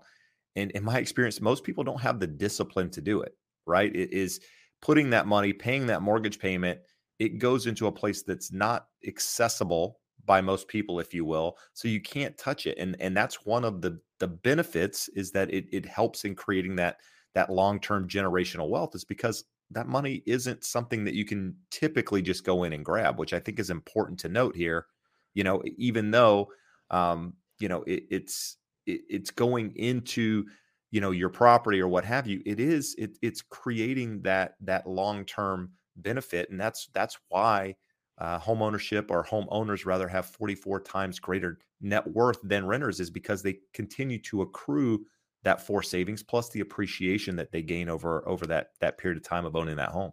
And 0.55 0.71
in 0.71 0.83
my 0.83 0.97
experience, 0.97 1.39
most 1.39 1.63
people 1.63 1.83
don't 1.83 2.01
have 2.01 2.19
the 2.19 2.27
discipline 2.27 2.89
to 2.91 3.01
do 3.01 3.21
it. 3.21 3.33
Right? 3.65 3.95
It 3.95 4.11
is 4.11 4.41
putting 4.81 5.11
that 5.11 5.27
money, 5.27 5.53
paying 5.53 5.87
that 5.87 6.01
mortgage 6.01 6.39
payment. 6.39 6.79
It 7.17 7.37
goes 7.37 7.65
into 7.65 7.87
a 7.87 7.91
place 7.91 8.23
that's 8.23 8.51
not 8.51 8.87
accessible 9.07 9.99
by 10.29 10.41
most 10.41 10.69
people, 10.69 11.01
if 11.01 11.13
you 11.13 11.25
will. 11.25 11.57
So 11.73 11.89
you 11.89 12.01
can't 12.01 12.37
touch 12.37 12.67
it. 12.67 12.77
And 12.79 12.95
and 13.01 13.17
that's 13.17 13.45
one 13.45 13.65
of 13.65 13.81
the 13.81 13.99
the 14.19 14.29
benefits 14.29 15.09
is 15.09 15.31
that 15.33 15.53
it 15.53 15.67
it 15.73 15.85
helps 15.85 16.25
in 16.25 16.35
creating 16.35 16.77
that 16.77 16.99
that 17.35 17.51
long-term 17.51 18.07
generational 18.07 18.69
wealth 18.69 18.95
is 18.95 19.05
because 19.05 19.45
that 19.71 19.87
money 19.87 20.23
isn't 20.27 20.63
something 20.63 21.05
that 21.05 21.15
you 21.15 21.25
can 21.25 21.55
typically 21.71 22.21
just 22.21 22.43
go 22.45 22.63
in 22.63 22.73
and 22.73 22.85
grab, 22.85 23.19
which 23.19 23.33
I 23.33 23.39
think 23.39 23.59
is 23.59 23.71
important 23.71 24.19
to 24.21 24.29
note 24.29 24.55
here. 24.55 24.87
You 25.33 25.43
know, 25.43 25.61
even 25.77 26.11
though 26.11 26.51
um, 26.91 27.33
you 27.59 27.69
know, 27.69 27.83
it, 27.83 28.03
it's 28.11 28.57
it, 28.85 29.01
it's 29.09 29.31
going 29.31 29.75
into 29.75 30.45
you 30.91 31.01
know 31.01 31.11
your 31.11 31.29
property 31.29 31.79
or 31.81 31.87
what 31.87 32.05
have 32.05 32.27
you 32.27 32.41
it 32.45 32.59
is 32.59 32.95
it, 32.97 33.17
it's 33.21 33.41
creating 33.43 34.21
that 34.23 34.55
that 34.61 34.87
long-term 34.87 35.71
benefit 35.97 36.49
and 36.49 36.59
that's 36.59 36.89
that's 36.93 37.17
why 37.29 37.75
uh, 38.19 38.37
home 38.37 38.61
ownership 38.61 39.09
or 39.09 39.23
homeowners 39.23 39.85
rather 39.85 40.07
have 40.07 40.25
44 40.25 40.81
times 40.81 41.19
greater 41.19 41.59
net 41.81 42.05
worth 42.07 42.39
than 42.43 42.65
renters 42.65 42.99
is 42.99 43.09
because 43.09 43.41
they 43.41 43.59
continue 43.73 44.19
to 44.19 44.41
accrue 44.41 45.05
that 45.43 45.65
forced 45.65 45.91
savings 45.91 46.21
plus 46.21 46.49
the 46.49 46.59
appreciation 46.59 47.35
that 47.37 47.51
they 47.51 47.61
gain 47.61 47.89
over 47.89 48.27
over 48.27 48.45
that 48.45 48.71
that 48.81 48.97
period 48.97 49.17
of 49.17 49.23
time 49.23 49.45
of 49.45 49.55
owning 49.55 49.77
that 49.77 49.89
home. 49.89 50.11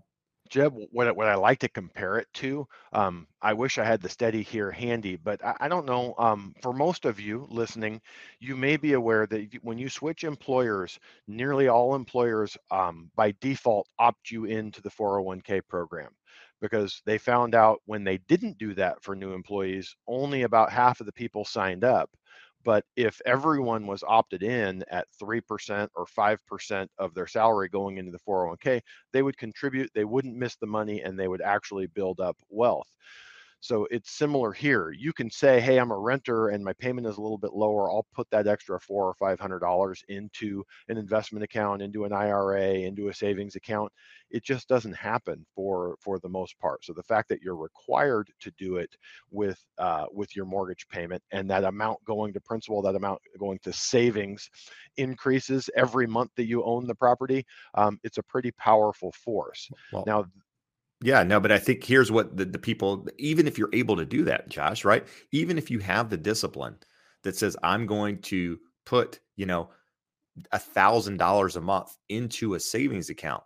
Jeb, 0.49 0.75
what, 0.93 1.17
what 1.17 1.27
I 1.27 1.35
like 1.35 1.59
to 1.61 1.69
compare 1.69 2.19
it 2.19 2.29
to, 2.35 2.69
um, 2.93 3.27
I 3.43 3.53
wish 3.53 3.79
I 3.79 3.85
had 3.85 4.01
the 4.01 4.09
study 4.09 4.43
here 4.43 4.71
handy, 4.71 5.17
but 5.17 5.45
I, 5.45 5.57
I 5.63 5.69
don't 5.69 5.87
know. 5.87 6.15
Um, 6.19 6.55
for 6.63 6.73
most 6.73 7.05
of 7.05 7.19
you 7.19 7.49
listening, 7.51 8.01
you 8.39 8.55
may 8.55 8.77
be 8.77 8.93
aware 8.93 9.27
that 9.27 9.59
when 9.63 9.77
you 9.77 9.89
switch 9.89 10.23
employers, 10.23 11.01
nearly 11.27 11.67
all 11.67 11.97
employers 11.97 12.57
um, 12.71 13.11
by 13.17 13.35
default 13.41 13.89
opt 13.99 14.31
you 14.31 14.45
into 14.45 14.81
the 14.81 14.91
401k 14.91 15.63
program 15.67 16.11
because 16.61 17.03
they 17.07 17.19
found 17.19 17.55
out 17.55 17.81
when 17.87 18.05
they 18.05 18.19
didn't 18.19 18.59
do 18.59 18.75
that 18.75 19.03
for 19.03 19.15
new 19.15 19.33
employees, 19.33 19.95
only 20.07 20.43
about 20.43 20.73
half 20.73 21.01
of 21.01 21.07
the 21.07 21.13
people 21.13 21.45
signed 21.45 21.85
up. 21.85 22.11
But 22.65 22.85
if 22.97 23.21
everyone 23.25 23.87
was 23.87 24.03
opted 24.07 24.43
in 24.43 24.85
at 24.91 25.07
3% 25.23 25.89
or 25.95 26.07
5% 26.07 26.89
of 26.99 27.15
their 27.15 27.27
salary 27.29 27.69
going 27.69 27.99
into 27.99 28.11
the 28.11 28.19
401k, 28.19 28.83
they 29.13 29.23
would 29.23 29.39
contribute, 29.39 29.91
they 29.95 30.05
wouldn't 30.05 30.37
miss 30.37 30.57
the 30.57 30.67
money, 30.67 31.03
and 31.03 31.19
they 31.19 31.29
would 31.29 31.43
actually 31.43 31.87
build 31.87 32.21
up 32.21 32.37
wealth. 32.49 32.89
So 33.61 33.87
it's 33.91 34.11
similar 34.11 34.53
here. 34.53 34.91
You 34.93 35.13
can 35.13 35.31
say, 35.31 35.61
"Hey, 35.61 35.79
I'm 35.79 35.91
a 35.91 35.99
renter 35.99 36.49
and 36.49 36.65
my 36.65 36.73
payment 36.75 37.07
is 37.07 37.17
a 37.17 37.21
little 37.21 37.39
bit 37.39 37.53
lower. 37.53 37.91
I'll 37.91 38.07
put 38.15 38.29
that 38.31 38.47
extra 38.47 38.81
four 38.81 39.07
or 39.07 39.15
five 39.15 39.41
hundred 39.41 39.61
dollars 39.61 40.05
into 40.09 40.65
an 40.89 40.99
investment 40.99 41.43
account, 41.43 41.83
into 41.83 42.05
an 42.05 42.13
IRA, 42.13 42.75
into 42.75 43.09
a 43.09 43.15
savings 43.15 43.57
account." 43.57 43.93
It 44.31 44.45
just 44.45 44.69
doesn't 44.69 44.93
happen 44.95 45.47
for 45.55 45.97
for 46.01 46.19
the 46.19 46.29
most 46.29 46.59
part. 46.59 46.85
So 46.85 46.93
the 46.93 47.03
fact 47.03 47.29
that 47.31 47.41
you're 47.43 47.57
required 47.57 48.31
to 48.41 48.51
do 48.53 48.77
it 48.77 48.95
with 49.31 49.65
uh, 49.79 50.07
with 50.13 50.35
your 50.37 50.45
mortgage 50.47 50.87
payment 50.89 51.23
and 51.31 51.49
that 51.51 51.65
amount 51.65 52.05
going 52.05 52.33
to 52.35 52.41
principal, 52.41 52.83
that 52.83 52.95
amount 52.97 53.21
going 53.39 53.59
to 53.63 53.73
savings, 53.73 54.51
increases 54.97 55.71
every 55.77 56.07
month 56.07 56.31
that 56.37 56.47
you 56.47 56.63
own 56.65 56.87
the 56.87 56.95
property. 56.95 57.45
Um, 57.75 57.99
it's 58.03 58.19
a 58.19 58.23
pretty 58.23 58.53
powerful 58.53 59.13
force. 59.13 59.71
Well, 59.91 60.07
now 60.07 60.27
yeah, 61.03 61.23
no, 61.23 61.41
but 61.41 61.53
I 61.53 61.59
think 61.59 61.85
here's 61.85 62.11
what 62.11 62.37
the, 62.37 62.45
the 62.45 62.59
people, 62.59 63.07
even 63.19 63.47
if 63.47 63.59
you're 63.59 63.71
able 63.73 63.97
to 63.97 64.05
do 64.07 64.25
that, 64.25 64.49
Josh, 64.49 64.85
right? 64.85 65.07
Even 65.33 65.59
if 65.59 65.71
you 65.71 65.79
have 65.81 66.09
the 66.09 66.17
discipline 66.17 66.77
that 67.23 67.37
says, 67.37 67.57
I'm 67.63 67.87
going 67.87 68.21
to 68.23 68.59
put, 68.87 69.21
you 69.37 69.47
know, 69.47 69.71
a 70.53 70.59
thousand 70.59 71.19
dollars 71.19 71.57
a 71.57 71.61
month 71.61 71.97
into 72.09 72.55
a 72.55 72.61
savings 72.61 73.11
account, 73.11 73.43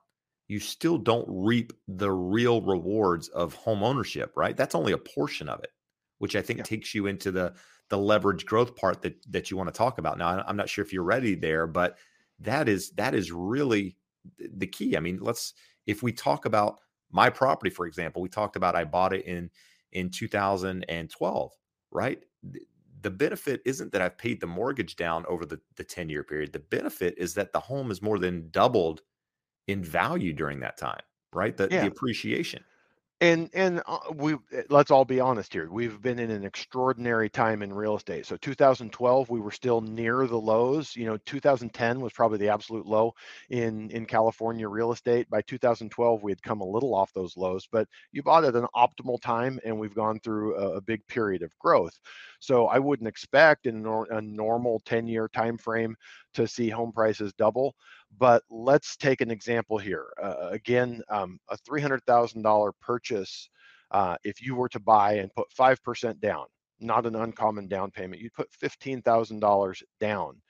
you 0.48 0.60
still 0.60 0.98
don't 0.98 1.26
reap 1.28 1.72
the 1.88 2.10
real 2.10 2.60
rewards 2.62 3.28
of 3.28 3.54
home 3.54 3.82
ownership, 3.82 4.32
right? 4.36 4.56
That's 4.56 4.74
only 4.74 4.92
a 4.92 4.98
portion 4.98 5.48
of 5.48 5.60
it, 5.60 5.70
which 6.18 6.36
I 6.36 6.42
think 6.42 6.58
yeah. 6.58 6.64
takes 6.64 6.94
you 6.94 7.06
into 7.06 7.30
the 7.30 7.54
the 7.88 7.98
leverage 7.98 8.46
growth 8.46 8.76
part 8.76 9.02
that 9.02 9.14
that 9.30 9.50
you 9.50 9.56
want 9.56 9.68
to 9.68 9.76
talk 9.76 9.98
about. 9.98 10.18
Now, 10.18 10.42
I'm 10.46 10.56
not 10.56 10.68
sure 10.68 10.84
if 10.84 10.92
you're 10.92 11.02
ready 11.02 11.34
there, 11.34 11.66
but 11.66 11.98
that 12.40 12.68
is 12.68 12.90
that 12.92 13.14
is 13.14 13.30
really 13.32 13.96
the 14.38 14.66
key. 14.66 14.96
I 14.96 15.00
mean, 15.00 15.18
let's 15.20 15.54
if 15.86 16.02
we 16.02 16.12
talk 16.12 16.46
about 16.46 16.80
my 17.12 17.30
property, 17.30 17.70
for 17.70 17.86
example, 17.86 18.22
we 18.22 18.28
talked 18.28 18.56
about 18.56 18.76
I 18.76 18.84
bought 18.84 19.12
it 19.12 19.24
in 19.26 19.50
in 19.92 20.10
2012, 20.10 21.52
right? 21.90 22.22
The 23.02 23.10
benefit 23.10 23.62
isn't 23.64 23.92
that 23.92 24.02
I've 24.02 24.18
paid 24.18 24.40
the 24.40 24.46
mortgage 24.46 24.96
down 24.96 25.24
over 25.26 25.44
the, 25.44 25.60
the 25.76 25.84
10 25.84 26.08
year 26.08 26.22
period. 26.22 26.52
The 26.52 26.60
benefit 26.60 27.14
is 27.16 27.34
that 27.34 27.52
the 27.52 27.60
home 27.60 27.90
is 27.90 28.02
more 28.02 28.18
than 28.18 28.50
doubled 28.50 29.02
in 29.66 29.82
value 29.82 30.32
during 30.32 30.60
that 30.60 30.76
time, 30.76 31.02
right? 31.32 31.56
The, 31.56 31.68
yeah. 31.70 31.82
the 31.82 31.86
appreciation 31.88 32.62
and 33.22 33.50
and 33.52 33.82
uh, 33.86 33.98
we 34.14 34.34
eh, 34.52 34.62
let's 34.70 34.90
all 34.90 35.04
be 35.04 35.20
honest 35.20 35.52
here 35.52 35.70
we've 35.70 36.00
been 36.00 36.18
in 36.18 36.30
an 36.30 36.44
extraordinary 36.44 37.28
time 37.28 37.62
in 37.62 37.72
real 37.72 37.96
estate. 37.96 38.24
So 38.26 38.36
2012 38.36 39.28
we 39.28 39.40
were 39.40 39.50
still 39.50 39.80
near 39.80 40.26
the 40.26 40.38
lows 40.40 40.96
you 40.96 41.04
know 41.06 41.18
2010 41.26 42.00
was 42.00 42.12
probably 42.12 42.38
the 42.38 42.48
absolute 42.48 42.86
low 42.86 43.12
in 43.50 43.90
in 43.90 44.06
california 44.06 44.68
real 44.68 44.92
estate. 44.92 45.28
By 45.30 45.42
2012 45.42 46.22
we 46.22 46.32
had 46.32 46.42
come 46.42 46.60
a 46.60 46.64
little 46.68 46.94
off 46.94 47.12
those 47.12 47.36
lows 47.36 47.68
but 47.70 47.86
you 48.12 48.22
bought 48.22 48.44
at 48.44 48.54
an 48.56 48.66
optimal 48.74 49.20
time 49.20 49.58
and 49.64 49.78
we've 49.78 49.94
gone 49.94 50.18
through 50.20 50.56
a, 50.56 50.76
a 50.76 50.80
big 50.80 51.06
period 51.06 51.42
of 51.42 51.56
growth. 51.58 51.98
So 52.40 52.68
i 52.68 52.78
wouldn't 52.78 53.08
expect 53.08 53.66
in 53.66 53.84
a 54.10 54.20
normal 54.22 54.80
10 54.86 55.06
year 55.06 55.28
time 55.28 55.58
frame 55.58 55.94
to 56.34 56.46
see 56.46 56.70
home 56.70 56.92
prices 56.92 57.32
double 57.36 57.74
but 58.18 58.42
let's 58.50 58.96
take 58.96 59.20
an 59.20 59.30
example 59.30 59.78
here. 59.78 60.06
Uh, 60.22 60.48
again, 60.50 61.02
um, 61.08 61.38
a 61.48 61.56
$300,000 61.58 62.72
purchase, 62.80 63.48
uh, 63.90 64.16
if 64.24 64.42
you 64.42 64.54
were 64.54 64.68
to 64.68 64.80
buy 64.80 65.14
and 65.14 65.32
put 65.34 65.48
5% 65.58 66.20
down, 66.20 66.46
not 66.80 67.06
an 67.06 67.16
uncommon 67.16 67.68
down 67.68 67.90
payment, 67.90 68.20
you'd 68.20 68.34
put 68.34 68.50
$15,000 68.52 69.82
down. 70.00 70.40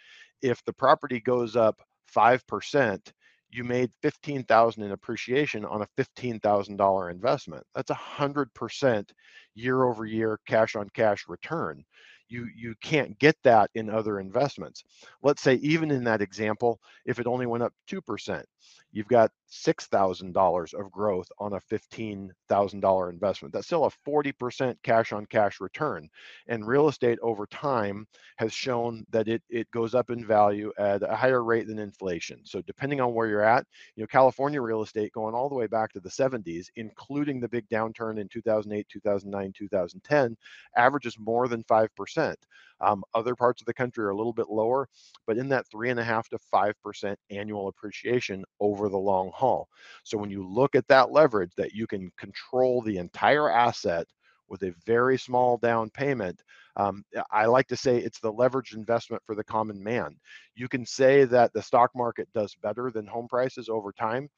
If 0.42 0.64
the 0.64 0.72
property 0.72 1.20
goes 1.20 1.56
up 1.56 1.80
5%, 2.14 3.12
you 3.52 3.64
made 3.64 3.90
15,000 4.02 4.82
in 4.82 4.92
appreciation 4.92 5.64
on 5.64 5.82
a 5.82 6.02
$15,000 6.02 7.10
investment. 7.10 7.64
That's 7.74 7.90
100% 7.90 9.10
year 9.54 9.84
over 9.84 10.06
year 10.06 10.38
cash 10.46 10.76
on 10.76 10.88
cash 10.94 11.24
return 11.28 11.84
you 12.30 12.48
you 12.56 12.74
can't 12.82 13.18
get 13.18 13.36
that 13.44 13.70
in 13.74 13.90
other 13.90 14.20
investments. 14.20 14.84
Let's 15.22 15.42
say 15.42 15.54
even 15.56 15.90
in 15.90 16.04
that 16.04 16.22
example 16.22 16.80
if 17.06 17.18
it 17.18 17.26
only 17.26 17.46
went 17.46 17.62
up 17.64 17.72
2% 17.88 18.44
you've 18.92 19.08
got 19.08 19.30
$6,000 19.50 20.74
of 20.74 20.90
growth 20.92 21.28
on 21.38 21.54
a 21.54 21.60
$15,000 21.60 23.10
investment. 23.10 23.52
That's 23.52 23.66
still 23.66 23.84
a 23.86 23.90
40% 24.08 24.76
cash 24.82 25.12
on 25.12 25.26
cash 25.26 25.60
return. 25.60 26.08
And 26.48 26.66
real 26.66 26.88
estate 26.88 27.18
over 27.22 27.46
time 27.46 28.06
has 28.36 28.52
shown 28.52 29.04
that 29.10 29.28
it, 29.28 29.42
it 29.48 29.70
goes 29.70 29.94
up 29.94 30.10
in 30.10 30.26
value 30.26 30.72
at 30.78 31.02
a 31.02 31.16
higher 31.16 31.42
rate 31.42 31.66
than 31.66 31.78
inflation. 31.78 32.40
So 32.44 32.62
depending 32.62 33.00
on 33.00 33.14
where 33.14 33.28
you're 33.28 33.42
at, 33.42 33.66
you 33.96 34.02
know, 34.02 34.06
California 34.08 34.60
real 34.60 34.82
estate 34.82 35.12
going 35.12 35.34
all 35.34 35.48
the 35.48 35.54
way 35.54 35.66
back 35.66 35.92
to 35.92 36.00
the 36.00 36.10
70s, 36.10 36.68
including 36.76 37.40
the 37.40 37.48
big 37.48 37.68
downturn 37.68 38.18
in 38.20 38.28
2008, 38.28 38.86
2009, 38.88 39.52
2010, 39.56 40.36
averages 40.76 41.16
more 41.18 41.48
than 41.48 41.64
5%. 41.64 42.34
Um, 42.80 43.04
other 43.14 43.34
parts 43.34 43.60
of 43.60 43.66
the 43.66 43.74
country 43.74 44.04
are 44.04 44.10
a 44.10 44.16
little 44.16 44.32
bit 44.32 44.48
lower, 44.48 44.88
but 45.26 45.36
in 45.36 45.48
that 45.50 45.66
three 45.70 45.90
and 45.90 46.00
a 46.00 46.04
half 46.04 46.28
to 46.30 46.38
five 46.38 46.74
percent 46.82 47.18
annual 47.30 47.68
appreciation 47.68 48.44
over 48.60 48.88
the 48.88 48.98
long 48.98 49.30
haul. 49.34 49.68
So 50.04 50.18
when 50.18 50.30
you 50.30 50.46
look 50.46 50.74
at 50.74 50.88
that 50.88 51.10
leverage, 51.10 51.52
that 51.56 51.72
you 51.74 51.86
can 51.86 52.10
control 52.18 52.82
the 52.82 52.98
entire 52.98 53.50
asset 53.50 54.06
with 54.48 54.62
a 54.62 54.74
very 54.84 55.16
small 55.18 55.56
down 55.58 55.90
payment. 55.90 56.42
Um, 56.76 57.04
I 57.30 57.46
like 57.46 57.68
to 57.68 57.76
say 57.76 57.98
it's 57.98 58.20
the 58.20 58.32
leveraged 58.32 58.74
investment 58.74 59.22
for 59.24 59.34
the 59.34 59.44
common 59.44 59.82
man. 59.82 60.16
You 60.54 60.68
can 60.68 60.84
say 60.84 61.24
that 61.24 61.52
the 61.52 61.62
stock 61.62 61.90
market 61.94 62.28
does 62.34 62.54
better 62.56 62.90
than 62.90 63.06
home 63.06 63.28
prices 63.28 63.68
over 63.68 63.92
time. 63.92 64.28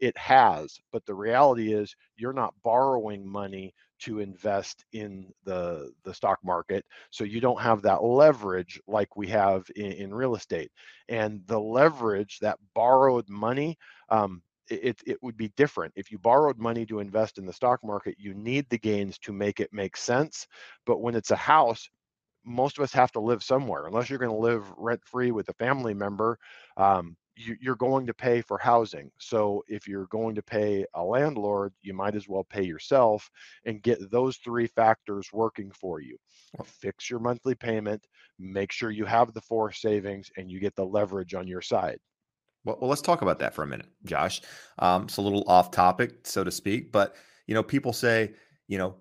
It 0.00 0.16
has, 0.18 0.78
but 0.92 1.04
the 1.06 1.14
reality 1.14 1.72
is 1.72 1.94
you're 2.16 2.32
not 2.32 2.54
borrowing 2.62 3.26
money 3.26 3.74
to 4.00 4.18
invest 4.20 4.84
in 4.92 5.32
the 5.44 5.92
the 6.04 6.12
stock 6.12 6.38
market 6.44 6.84
so 7.10 7.24
you 7.24 7.40
don't 7.40 7.60
have 7.60 7.82
that 7.82 8.02
leverage 8.02 8.80
like 8.86 9.16
we 9.16 9.28
have 9.28 9.64
in, 9.76 9.92
in 9.92 10.14
real 10.14 10.34
estate. 10.34 10.70
And 11.08 11.42
the 11.46 11.60
leverage 11.60 12.38
that 12.40 12.58
borrowed 12.74 13.28
money 13.28 13.78
um, 14.10 14.42
it, 14.70 15.00
it 15.06 15.22
would 15.22 15.36
be 15.36 15.48
different. 15.56 15.92
If 15.96 16.10
you 16.10 16.18
borrowed 16.18 16.58
money 16.58 16.86
to 16.86 16.98
invest 17.00 17.38
in 17.38 17.46
the 17.46 17.52
stock 17.52 17.80
market 17.84 18.16
you 18.18 18.34
need 18.34 18.68
the 18.70 18.78
gains 18.78 19.18
to 19.20 19.32
make 19.32 19.60
it 19.60 19.72
make 19.72 19.96
sense 19.96 20.46
but 20.86 21.00
when 21.00 21.14
it's 21.14 21.30
a 21.30 21.36
house 21.36 21.88
most 22.44 22.78
of 22.78 22.84
us 22.84 22.92
have 22.92 23.12
to 23.12 23.20
live 23.20 23.42
somewhere. 23.42 23.86
Unless 23.86 24.10
you're 24.10 24.18
going 24.18 24.30
to 24.30 24.36
live 24.36 24.70
rent 24.76 25.00
free 25.04 25.30
with 25.32 25.48
a 25.48 25.54
family 25.54 25.94
member 25.94 26.38
um, 26.76 27.16
you, 27.36 27.72
are 27.72 27.76
going 27.76 28.06
to 28.06 28.14
pay 28.14 28.40
for 28.40 28.58
housing. 28.58 29.10
So 29.18 29.64
if 29.68 29.88
you're 29.88 30.06
going 30.06 30.34
to 30.34 30.42
pay 30.42 30.84
a 30.94 31.02
landlord, 31.02 31.72
you 31.82 31.94
might 31.94 32.14
as 32.14 32.28
well 32.28 32.44
pay 32.44 32.62
yourself 32.62 33.30
and 33.64 33.82
get 33.82 34.10
those 34.10 34.36
three 34.36 34.66
factors 34.66 35.28
working 35.32 35.70
for 35.72 36.00
you. 36.00 36.16
Fix 36.64 37.10
your 37.10 37.20
monthly 37.20 37.54
payment, 37.54 38.06
make 38.38 38.72
sure 38.72 38.90
you 38.90 39.04
have 39.04 39.32
the 39.34 39.40
four 39.40 39.72
savings, 39.72 40.30
and 40.36 40.50
you 40.50 40.60
get 40.60 40.76
the 40.76 40.84
leverage 40.84 41.34
on 41.34 41.46
your 41.46 41.62
side. 41.62 41.98
Well, 42.64 42.78
well 42.80 42.88
let's 42.88 43.02
talk 43.02 43.22
about 43.22 43.38
that 43.40 43.54
for 43.54 43.62
a 43.62 43.66
minute, 43.66 43.88
Josh. 44.04 44.40
Um, 44.78 45.04
it's 45.04 45.16
a 45.16 45.22
little 45.22 45.44
off 45.48 45.70
topic, 45.70 46.26
so 46.26 46.44
to 46.44 46.50
speak, 46.50 46.92
but 46.92 47.16
you 47.46 47.54
know, 47.54 47.62
people 47.62 47.92
say, 47.92 48.32
you 48.68 48.78
know, 48.78 48.96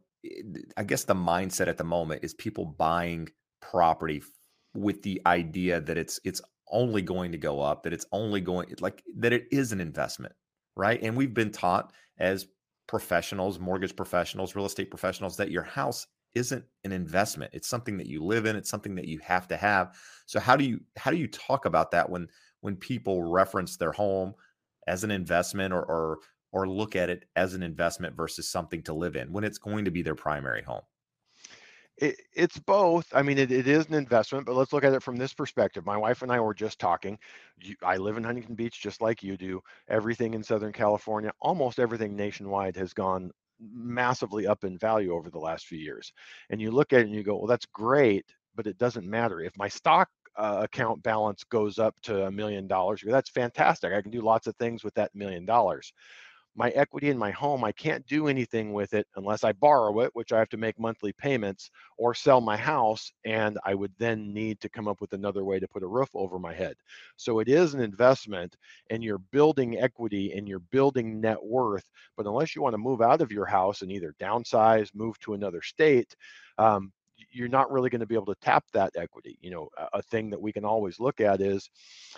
I 0.77 0.83
guess 0.83 1.03
the 1.03 1.15
mindset 1.15 1.67
at 1.67 1.77
the 1.77 1.83
moment 1.83 2.23
is 2.23 2.33
people 2.33 2.65
buying 2.65 3.29
property 3.61 4.21
with 4.73 5.01
the 5.03 5.21
idea 5.25 5.79
that 5.81 5.97
it's 5.97 6.19
it's 6.23 6.41
only 6.71 7.01
going 7.01 7.31
to 7.31 7.37
go 7.37 7.61
up, 7.61 7.83
that 7.83 7.93
it's 7.93 8.05
only 8.11 8.41
going 8.41 8.73
like 8.79 9.03
that 9.17 9.33
it 9.33 9.47
is 9.51 9.71
an 9.71 9.81
investment, 9.81 10.33
right? 10.75 11.01
And 11.01 11.15
we've 11.15 11.33
been 11.33 11.51
taught 11.51 11.93
as 12.19 12.47
professionals, 12.87 13.59
mortgage 13.59 13.95
professionals, 13.95 14.55
real 14.55 14.65
estate 14.65 14.89
professionals 14.89 15.37
that 15.37 15.51
your 15.51 15.63
house 15.63 16.07
isn't 16.35 16.63
an 16.83 16.91
investment. 16.91 17.51
It's 17.53 17.67
something 17.67 17.97
that 17.97 18.07
you 18.07 18.23
live 18.23 18.45
in, 18.45 18.55
it's 18.55 18.69
something 18.69 18.95
that 18.95 19.07
you 19.07 19.19
have 19.19 19.47
to 19.49 19.57
have. 19.57 19.95
So 20.25 20.39
how 20.39 20.55
do 20.55 20.65
you 20.65 20.79
how 20.97 21.11
do 21.11 21.17
you 21.17 21.27
talk 21.27 21.65
about 21.65 21.91
that 21.91 22.09
when 22.09 22.27
when 22.61 22.75
people 22.75 23.23
reference 23.23 23.77
their 23.77 23.91
home 23.91 24.33
as 24.87 25.03
an 25.03 25.11
investment 25.11 25.73
or 25.73 25.83
or 25.83 26.19
or 26.51 26.67
look 26.67 26.95
at 26.95 27.09
it 27.09 27.25
as 27.35 27.53
an 27.53 27.63
investment 27.63 28.15
versus 28.15 28.47
something 28.47 28.83
to 28.83 28.93
live 28.93 29.15
in 29.15 29.31
when 29.31 29.43
it's 29.43 29.57
going 29.57 29.85
to 29.85 29.91
be 29.91 30.01
their 30.01 30.15
primary 30.15 30.61
home? 30.63 30.83
It, 31.97 32.15
it's 32.35 32.57
both. 32.59 33.07
I 33.13 33.21
mean, 33.21 33.37
it, 33.37 33.51
it 33.51 33.67
is 33.67 33.85
an 33.85 33.93
investment, 33.93 34.45
but 34.45 34.55
let's 34.55 34.73
look 34.73 34.83
at 34.83 34.93
it 34.93 35.03
from 35.03 35.15
this 35.15 35.33
perspective. 35.33 35.85
My 35.85 35.97
wife 35.97 36.21
and 36.21 36.31
I 36.31 36.39
were 36.39 36.53
just 36.53 36.79
talking. 36.79 37.17
You, 37.61 37.75
I 37.83 37.97
live 37.97 38.17
in 38.17 38.23
Huntington 38.23 38.55
Beach 38.55 38.81
just 38.81 39.01
like 39.01 39.23
you 39.23 39.37
do. 39.37 39.61
Everything 39.89 40.33
in 40.33 40.43
Southern 40.43 40.73
California, 40.73 41.31
almost 41.41 41.79
everything 41.79 42.15
nationwide 42.15 42.75
has 42.77 42.93
gone 42.93 43.31
massively 43.59 44.47
up 44.47 44.63
in 44.63 44.77
value 44.77 45.13
over 45.13 45.29
the 45.29 45.39
last 45.39 45.67
few 45.67 45.77
years. 45.77 46.11
And 46.49 46.61
you 46.61 46.71
look 46.71 46.93
at 46.93 47.01
it 47.01 47.05
and 47.05 47.15
you 47.15 47.23
go, 47.23 47.37
well, 47.37 47.47
that's 47.47 47.67
great, 47.67 48.25
but 48.55 48.67
it 48.67 48.77
doesn't 48.77 49.05
matter. 49.05 49.39
If 49.41 49.57
my 49.57 49.67
stock 49.67 50.09
uh, 50.35 50.61
account 50.63 51.03
balance 51.03 51.43
goes 51.43 51.77
up 51.77 51.95
to 52.03 52.25
a 52.25 52.31
million 52.31 52.67
dollars, 52.67 53.03
that's 53.05 53.29
fantastic. 53.29 53.93
I 53.93 54.01
can 54.01 54.11
do 54.11 54.21
lots 54.21 54.47
of 54.47 54.55
things 54.57 54.83
with 54.83 54.95
that 54.95 55.13
million 55.13 55.45
dollars. 55.45 55.93
My 56.55 56.69
equity 56.69 57.09
in 57.09 57.17
my 57.17 57.31
home, 57.31 57.63
I 57.63 57.71
can't 57.71 58.05
do 58.05 58.27
anything 58.27 58.73
with 58.73 58.93
it 58.93 59.07
unless 59.15 59.43
I 59.43 59.53
borrow 59.53 60.01
it, 60.01 60.11
which 60.13 60.31
I 60.31 60.39
have 60.39 60.49
to 60.49 60.57
make 60.57 60.79
monthly 60.79 61.11
payments, 61.13 61.71
or 61.97 62.13
sell 62.13 62.41
my 62.41 62.57
house, 62.57 63.11
and 63.25 63.57
I 63.65 63.73
would 63.73 63.91
then 63.97 64.33
need 64.33 64.59
to 64.61 64.69
come 64.69 64.87
up 64.87 65.01
with 65.01 65.13
another 65.13 65.43
way 65.43 65.59
to 65.59 65.67
put 65.67 65.83
a 65.83 65.87
roof 65.87 66.09
over 66.13 66.37
my 66.37 66.53
head. 66.53 66.75
So 67.17 67.39
it 67.39 67.49
is 67.49 67.73
an 67.73 67.81
investment, 67.81 68.55
and 68.89 69.03
you're 69.03 69.17
building 69.17 69.79
equity 69.79 70.33
and 70.33 70.47
you're 70.47 70.59
building 70.59 71.19
net 71.19 71.43
worth. 71.43 71.89
But 72.15 72.27
unless 72.27 72.55
you 72.55 72.61
want 72.61 72.73
to 72.73 72.77
move 72.77 73.01
out 73.01 73.21
of 73.21 73.31
your 73.31 73.45
house 73.45 73.81
and 73.81 73.91
either 73.91 74.13
downsize, 74.19 74.93
move 74.93 75.19
to 75.21 75.33
another 75.33 75.61
state, 75.61 76.15
um, 76.57 76.91
you're 77.31 77.47
not 77.47 77.71
really 77.71 77.89
going 77.89 78.01
to 78.01 78.07
be 78.07 78.15
able 78.15 78.25
to 78.27 78.35
tap 78.41 78.65
that 78.73 78.91
equity. 78.95 79.37
You 79.41 79.51
know, 79.51 79.69
a, 79.77 79.99
a 79.99 80.01
thing 80.03 80.29
that 80.29 80.41
we 80.41 80.51
can 80.51 80.65
always 80.65 80.99
look 80.99 81.19
at 81.19 81.41
is, 81.41 81.69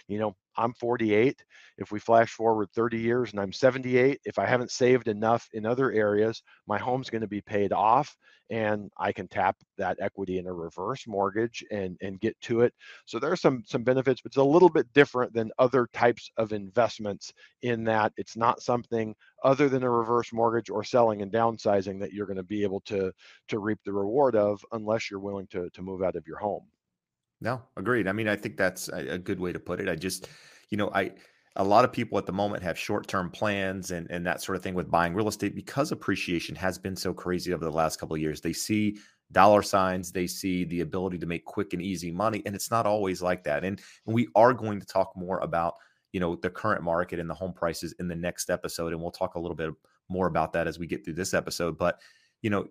you 0.07 0.19
know, 0.19 0.35
I'm 0.57 0.73
48. 0.73 1.43
If 1.77 1.91
we 1.91 1.99
flash 1.99 2.31
forward 2.31 2.69
30 2.73 2.97
years 2.97 3.31
and 3.31 3.39
I'm 3.39 3.53
78, 3.53 4.21
if 4.25 4.39
I 4.39 4.45
haven't 4.45 4.71
saved 4.71 5.07
enough 5.07 5.49
in 5.53 5.65
other 5.65 5.91
areas, 5.91 6.41
my 6.67 6.77
home's 6.77 7.09
going 7.09 7.21
to 7.21 7.27
be 7.27 7.41
paid 7.41 7.73
off 7.73 8.15
and 8.49 8.91
I 8.97 9.11
can 9.11 9.27
tap 9.27 9.57
that 9.77 9.97
equity 9.99 10.37
in 10.37 10.47
a 10.47 10.53
reverse 10.53 11.07
mortgage 11.07 11.63
and 11.71 11.97
and 12.01 12.19
get 12.19 12.39
to 12.41 12.61
it. 12.61 12.73
So 13.05 13.19
there's 13.19 13.41
some 13.41 13.63
some 13.65 13.83
benefits, 13.83 14.21
but 14.21 14.29
it's 14.29 14.37
a 14.37 14.43
little 14.43 14.69
bit 14.69 14.91
different 14.93 15.33
than 15.33 15.51
other 15.57 15.87
types 15.93 16.29
of 16.37 16.53
investments 16.53 17.33
in 17.63 17.83
that 17.85 18.13
it's 18.17 18.37
not 18.37 18.61
something 18.61 19.15
other 19.43 19.69
than 19.69 19.83
a 19.83 19.89
reverse 19.89 20.31
mortgage 20.31 20.69
or 20.69 20.83
selling 20.83 21.21
and 21.21 21.31
downsizing 21.31 21.99
that 21.99 22.13
you're 22.13 22.27
going 22.27 22.37
to 22.37 22.43
be 22.43 22.63
able 22.63 22.81
to 22.81 23.11
to 23.47 23.59
reap 23.59 23.79
the 23.85 23.93
reward 23.93 24.35
of 24.35 24.63
unless 24.73 25.09
you're 25.09 25.19
willing 25.19 25.47
to 25.47 25.69
to 25.71 25.81
move 25.81 26.03
out 26.03 26.15
of 26.15 26.27
your 26.27 26.37
home. 26.37 26.63
No, 27.45 27.61
agreed. 27.77 28.07
I 28.07 28.11
mean, 28.11 28.27
I 28.27 28.35
think 28.35 28.57
that's 28.57 28.89
a, 28.89 29.13
a 29.13 29.17
good 29.19 29.39
way 29.39 29.53
to 29.53 29.59
put 29.59 29.79
it. 29.79 29.87
I 29.87 29.95
just, 29.95 30.27
you 30.71 30.77
know, 30.77 30.89
I 30.95 31.11
a 31.57 31.63
lot 31.63 31.85
of 31.85 31.93
people 31.93 32.17
at 32.17 32.25
the 32.25 32.33
moment 32.33 32.63
have 32.63 32.77
short-term 32.77 33.29
plans 33.29 33.91
and 33.91 34.09
and 34.09 34.25
that 34.25 34.41
sort 34.41 34.55
of 34.55 34.63
thing 34.63 34.73
with 34.73 34.89
buying 34.89 35.13
real 35.13 35.27
estate 35.27 35.53
because 35.55 35.91
appreciation 35.91 36.55
has 36.55 36.79
been 36.79 36.95
so 36.95 37.13
crazy 37.13 37.53
over 37.53 37.63
the 37.63 37.71
last 37.71 37.99
couple 37.99 38.15
of 38.15 38.21
years. 38.21 38.41
They 38.41 38.51
see 38.51 38.97
dollar 39.31 39.61
signs, 39.61 40.11
they 40.11 40.25
see 40.25 40.65
the 40.65 40.81
ability 40.81 41.19
to 41.19 41.27
make 41.27 41.45
quick 41.45 41.73
and 41.73 41.83
easy 41.83 42.11
money, 42.11 42.41
and 42.47 42.55
it's 42.55 42.71
not 42.71 42.87
always 42.87 43.21
like 43.21 43.43
that. 43.43 43.63
And, 43.63 43.79
and 44.07 44.15
we 44.15 44.27
are 44.35 44.51
going 44.51 44.79
to 44.79 44.85
talk 44.87 45.15
more 45.15 45.37
about 45.41 45.75
you 46.13 46.19
know 46.19 46.35
the 46.37 46.49
current 46.49 46.81
market 46.81 47.19
and 47.19 47.29
the 47.29 47.35
home 47.35 47.53
prices 47.53 47.93
in 47.99 48.07
the 48.07 48.15
next 48.15 48.49
episode, 48.49 48.91
and 48.91 48.99
we'll 48.99 49.11
talk 49.11 49.35
a 49.35 49.39
little 49.39 49.55
bit 49.55 49.69
more 50.09 50.25
about 50.25 50.51
that 50.53 50.67
as 50.67 50.79
we 50.79 50.87
get 50.87 51.05
through 51.05 51.13
this 51.13 51.35
episode. 51.35 51.77
But 51.77 51.99
you 52.45 52.51
know, 52.51 52.67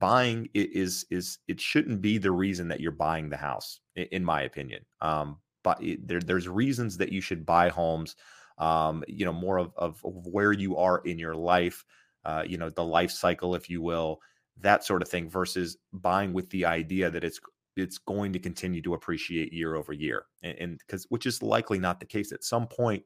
buying 0.00 0.48
is 0.52 1.06
is 1.08 1.38
it 1.46 1.60
shouldn't 1.60 2.02
be 2.02 2.18
the 2.18 2.32
reason 2.32 2.66
that 2.66 2.80
you're 2.80 2.90
buying 2.90 3.30
the 3.30 3.36
house, 3.36 3.78
in 3.94 4.24
my 4.24 4.42
opinion. 4.42 4.84
Um, 5.00 5.38
but 5.62 5.80
there, 6.00 6.18
there's 6.18 6.48
reasons 6.48 6.96
that 6.96 7.12
you 7.12 7.20
should 7.20 7.46
buy 7.46 7.68
homes. 7.68 8.16
Um, 8.58 9.04
you 9.06 9.24
know, 9.24 9.32
more 9.32 9.58
of, 9.58 9.70
of 9.76 10.00
where 10.02 10.50
you 10.50 10.76
are 10.76 11.02
in 11.04 11.20
your 11.20 11.36
life, 11.36 11.84
uh, 12.24 12.42
you 12.44 12.58
know, 12.58 12.68
the 12.68 12.84
life 12.84 13.12
cycle, 13.12 13.54
if 13.54 13.70
you 13.70 13.80
will, 13.80 14.18
that 14.60 14.84
sort 14.84 15.02
of 15.02 15.08
thing, 15.08 15.30
versus 15.30 15.76
buying 15.92 16.32
with 16.32 16.50
the 16.50 16.64
idea 16.64 17.08
that 17.08 17.22
it's 17.22 17.38
it's 17.76 17.98
going 17.98 18.32
to 18.32 18.40
continue 18.40 18.82
to 18.82 18.94
appreciate 18.94 19.52
year 19.52 19.76
over 19.76 19.92
year, 19.92 20.24
and 20.42 20.80
because 20.84 21.06
which 21.10 21.26
is 21.26 21.44
likely 21.44 21.78
not 21.78 22.00
the 22.00 22.06
case. 22.06 22.32
At 22.32 22.42
some 22.42 22.66
point, 22.66 23.04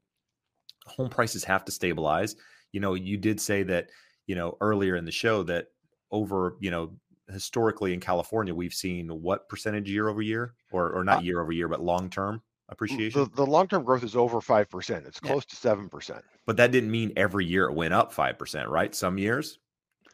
home 0.86 1.10
prices 1.10 1.44
have 1.44 1.66
to 1.66 1.72
stabilize. 1.72 2.36
You 2.72 2.80
know, 2.80 2.94
you 2.94 3.18
did 3.18 3.38
say 3.38 3.64
that 3.64 3.90
you 4.26 4.34
know 4.34 4.56
earlier 4.62 4.96
in 4.96 5.04
the 5.04 5.12
show 5.12 5.42
that 5.42 5.66
over 6.10 6.56
you 6.60 6.70
know 6.70 6.92
historically 7.30 7.92
in 7.92 8.00
California, 8.00 8.54
we've 8.54 8.74
seen 8.74 9.08
what 9.08 9.48
percentage 9.48 9.90
year 9.90 10.08
over 10.08 10.22
year, 10.22 10.54
or 10.72 10.90
or 10.92 11.04
not 11.04 11.18
uh, 11.18 11.22
year 11.22 11.40
over 11.40 11.52
year, 11.52 11.68
but 11.68 11.80
long 11.80 12.10
term 12.10 12.42
appreciation? 12.68 13.24
The, 13.24 13.30
the 13.36 13.46
long 13.46 13.68
term 13.68 13.84
growth 13.84 14.04
is 14.04 14.16
over 14.16 14.40
five 14.40 14.70
percent. 14.70 15.06
It's 15.06 15.20
close 15.20 15.44
yeah. 15.44 15.50
to 15.50 15.56
seven 15.56 15.88
percent. 15.88 16.24
But 16.46 16.56
that 16.58 16.70
didn't 16.70 16.90
mean 16.90 17.12
every 17.16 17.44
year 17.44 17.68
it 17.68 17.74
went 17.74 17.94
up 17.94 18.12
five 18.12 18.38
percent, 18.38 18.68
right? 18.68 18.94
Some 18.94 19.18
years, 19.18 19.58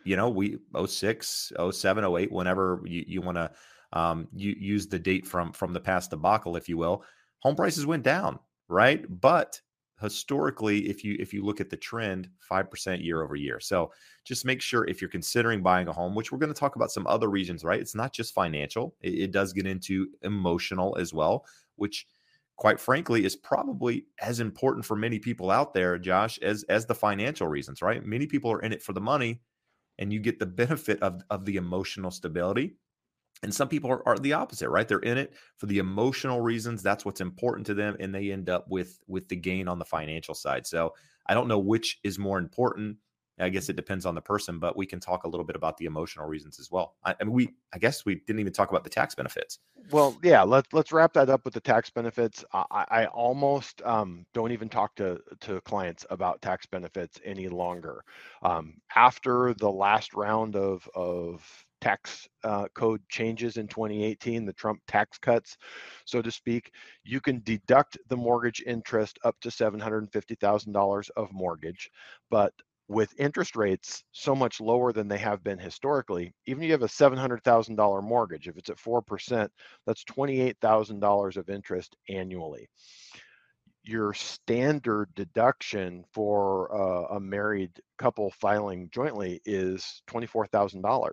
you 0.05 0.17
know, 0.17 0.31
we 0.31 0.59
06, 0.87 1.53
07, 1.71 2.05
08, 2.05 2.33
whenever 2.33 2.83
you, 2.85 3.05
you 3.07 3.21
want 3.21 3.37
to 3.37 3.51
um, 3.93 4.29
you 4.35 4.55
use 4.59 4.87
the 4.87 4.99
date 4.99 5.27
from 5.27 5.53
from 5.53 5.73
the 5.73 5.81
past 5.81 6.11
debacle, 6.11 6.57
if 6.57 6.69
you 6.69 6.77
will, 6.77 7.05
home 7.41 7.57
prices 7.57 7.87
went 7.87 8.03
down, 8.03 8.39
right? 8.69 9.05
But 9.21 9.61
historically 10.03 10.89
if 10.89 11.05
you 11.05 11.17
if 11.19 11.33
you 11.33 11.45
look 11.45 11.61
at 11.61 11.71
the 11.71 11.77
trend 11.77 12.29
5% 12.51 13.05
year 13.05 13.23
over 13.23 13.37
year. 13.37 13.61
So 13.61 13.93
just 14.25 14.45
make 14.45 14.61
sure 14.61 14.85
if 14.87 15.01
you're 15.01 15.11
considering 15.11 15.63
buying 15.63 15.89
a 15.89 15.93
home 15.93 16.15
which 16.15 16.31
we're 16.31 16.39
going 16.39 16.53
to 16.53 16.59
talk 16.59 16.77
about 16.77 16.91
some 16.91 17.07
other 17.07 17.31
reasons 17.31 17.65
right? 17.65 17.81
It's 17.81 17.95
not 17.95 18.13
just 18.13 18.35
financial 18.35 18.95
it, 19.01 19.15
it, 19.15 19.33
does 19.33 19.53
get 19.53 19.67
into 19.67 20.09
emotional 20.23 20.97
as 20.99 21.15
well 21.15 21.47
which 21.77 22.07
quite 22.57 22.79
frankly 22.79 23.25
is 23.25 23.37
probably 23.37 24.05
as 24.21 24.41
important 24.41 24.85
for 24.85 24.97
many 24.97 25.19
people 25.19 25.51
out 25.51 25.73
there 25.73 25.99
josh 25.99 26.39
as 26.43 26.65
as 26.65 26.85
the 26.87 26.95
financial 26.95 27.49
reasons 27.49 27.81
right? 27.81 28.05
Many 28.05 28.27
people 28.27 28.53
are 28.53 28.61
in 28.61 28.73
it 28.73 28.83
for 28.83 28.93
the 28.93 29.01
money 29.01 29.41
and 29.99 30.13
you 30.13 30.21
get 30.21 30.39
the 30.39 30.47
benefit 30.47 31.01
of 31.03 31.23
of 31.31 31.45
the 31.45 31.57
emotional 31.57 32.11
stability 32.11 32.77
and 33.43 33.55
some 33.55 33.69
people 33.69 33.91
are, 33.91 34.07
are, 34.07 34.19
the 34.19 34.33
opposite, 34.33 34.69
right? 34.69 34.87
They're 34.87 34.99
in 35.01 35.19
it 35.19 35.33
for 35.57 35.67
the 35.67 35.79
emotional 35.79 36.41
reasons. 36.41 36.83
That's 36.83 37.05
what's 37.05 37.21
important 37.21 37.67
to 37.67 37.75
them, 37.75 37.97
and 38.01 38.15
they 38.15 38.31
end 38.31 38.49
up 38.49 38.67
with 38.69 39.01
with 39.07 39.29
the 39.29 39.37
gain 39.37 39.69
on 39.69 39.79
the 39.79 39.85
financial 39.85 40.35
side. 40.35 40.67
So 40.67 40.95
I 41.27 41.35
don't 41.35 41.49
know 41.49 41.59
which 41.59 41.99
is 42.05 42.19
more 42.19 42.39
important. 42.39 42.97
I 43.41 43.49
guess 43.49 43.69
it 43.69 43.77
depends 43.77 44.07
on 44.07 44.15
the 44.15 44.21
person, 44.21 44.59
but 44.59 44.77
we 44.77 44.87
can 44.87 45.01
talk 45.01 45.25
a 45.25 45.29
little 45.29 45.45
bit 45.45 45.57
about 45.57 45.77
the 45.77 45.87
emotional 45.87 46.27
reasons 46.27 46.61
as 46.61 46.71
well. 46.71 46.97
I, 47.05 47.15
I 47.21 47.25
mean, 47.25 47.33
we 47.33 47.49
I 47.75 47.79
guess 47.79 48.05
we 48.05 48.17
didn't 48.27 48.41
even 48.41 48.53
talk 48.53 48.71
about 48.71 48.85
the 48.85 48.91
tax 48.91 49.15
benefits. 49.15 49.59
Well, 49.91 50.17
yeah, 50.23 50.43
let's 50.43 50.73
let's 50.73 50.93
wrap 50.93 51.13
that 51.15 51.29
up 51.29 51.45
with 51.45 51.55
the 51.55 51.61
tax 51.61 51.91
benefits. 51.91 52.45
I, 52.53 52.85
I 52.89 53.07
almost 53.07 53.83
um, 53.83 54.25
don't 54.35 54.53
even 54.53 54.69
talk 54.69 54.95
to 54.97 55.19
to 55.41 55.61
clients 55.63 56.07
about 56.11 56.43
tax 56.43 56.67
benefits 56.67 57.19
any 57.25 57.49
longer. 57.49 58.05
Um, 58.43 58.75
after 58.95 59.55
the 59.55 59.71
last 59.71 60.15
round 60.15 60.55
of 60.55 60.89
of 60.95 61.65
tax 61.83 62.29
uh, 62.45 62.67
code 62.75 63.01
changes 63.09 63.57
in 63.57 63.67
2018, 63.67 64.47
the 64.47 64.53
Trump 64.53 64.81
tax 64.87 65.19
cuts, 65.19 65.57
so 66.07 66.23
to 66.23 66.31
speak, 66.31 66.71
you 67.05 67.21
can 67.21 67.43
deduct 67.45 67.99
the 68.09 68.17
mortgage 68.17 68.63
interest 68.67 69.19
up 69.25 69.35
to 69.41 69.49
$750,000 69.49 71.11
of 71.17 71.33
mortgage. 71.33 71.91
But 72.31 72.53
with 72.89 73.19
interest 73.19 73.57
rates 73.57 74.05
so 74.13 74.35
much 74.35 74.61
lower 74.61 74.93
than 74.93 75.09
they 75.09 75.19
have 75.19 75.43
been 75.43 75.59
historically, 75.59 76.33
even 76.47 76.63
if 76.63 76.67
you 76.67 76.73
have 76.73 76.83
a 76.83 76.87
$700,000 76.87 78.03
mortgage, 78.03 78.49
if 78.49 78.57
it's 78.57 78.71
at 78.71 78.77
4%, 78.77 79.49
that's 79.87 80.05
$28,000 80.05 81.37
of 81.37 81.51
interest 81.51 81.97
annually 82.09 82.69
your 83.85 84.15
standard 84.15 85.09
deduction 85.15 86.05
for 86.13 86.73
uh, 86.75 87.17
a 87.17 87.21
married 87.21 87.81
couple 87.99 88.31
filing 88.31 88.89
jointly 88.93 89.41
is 89.45 90.03
$24,000. 90.09 91.11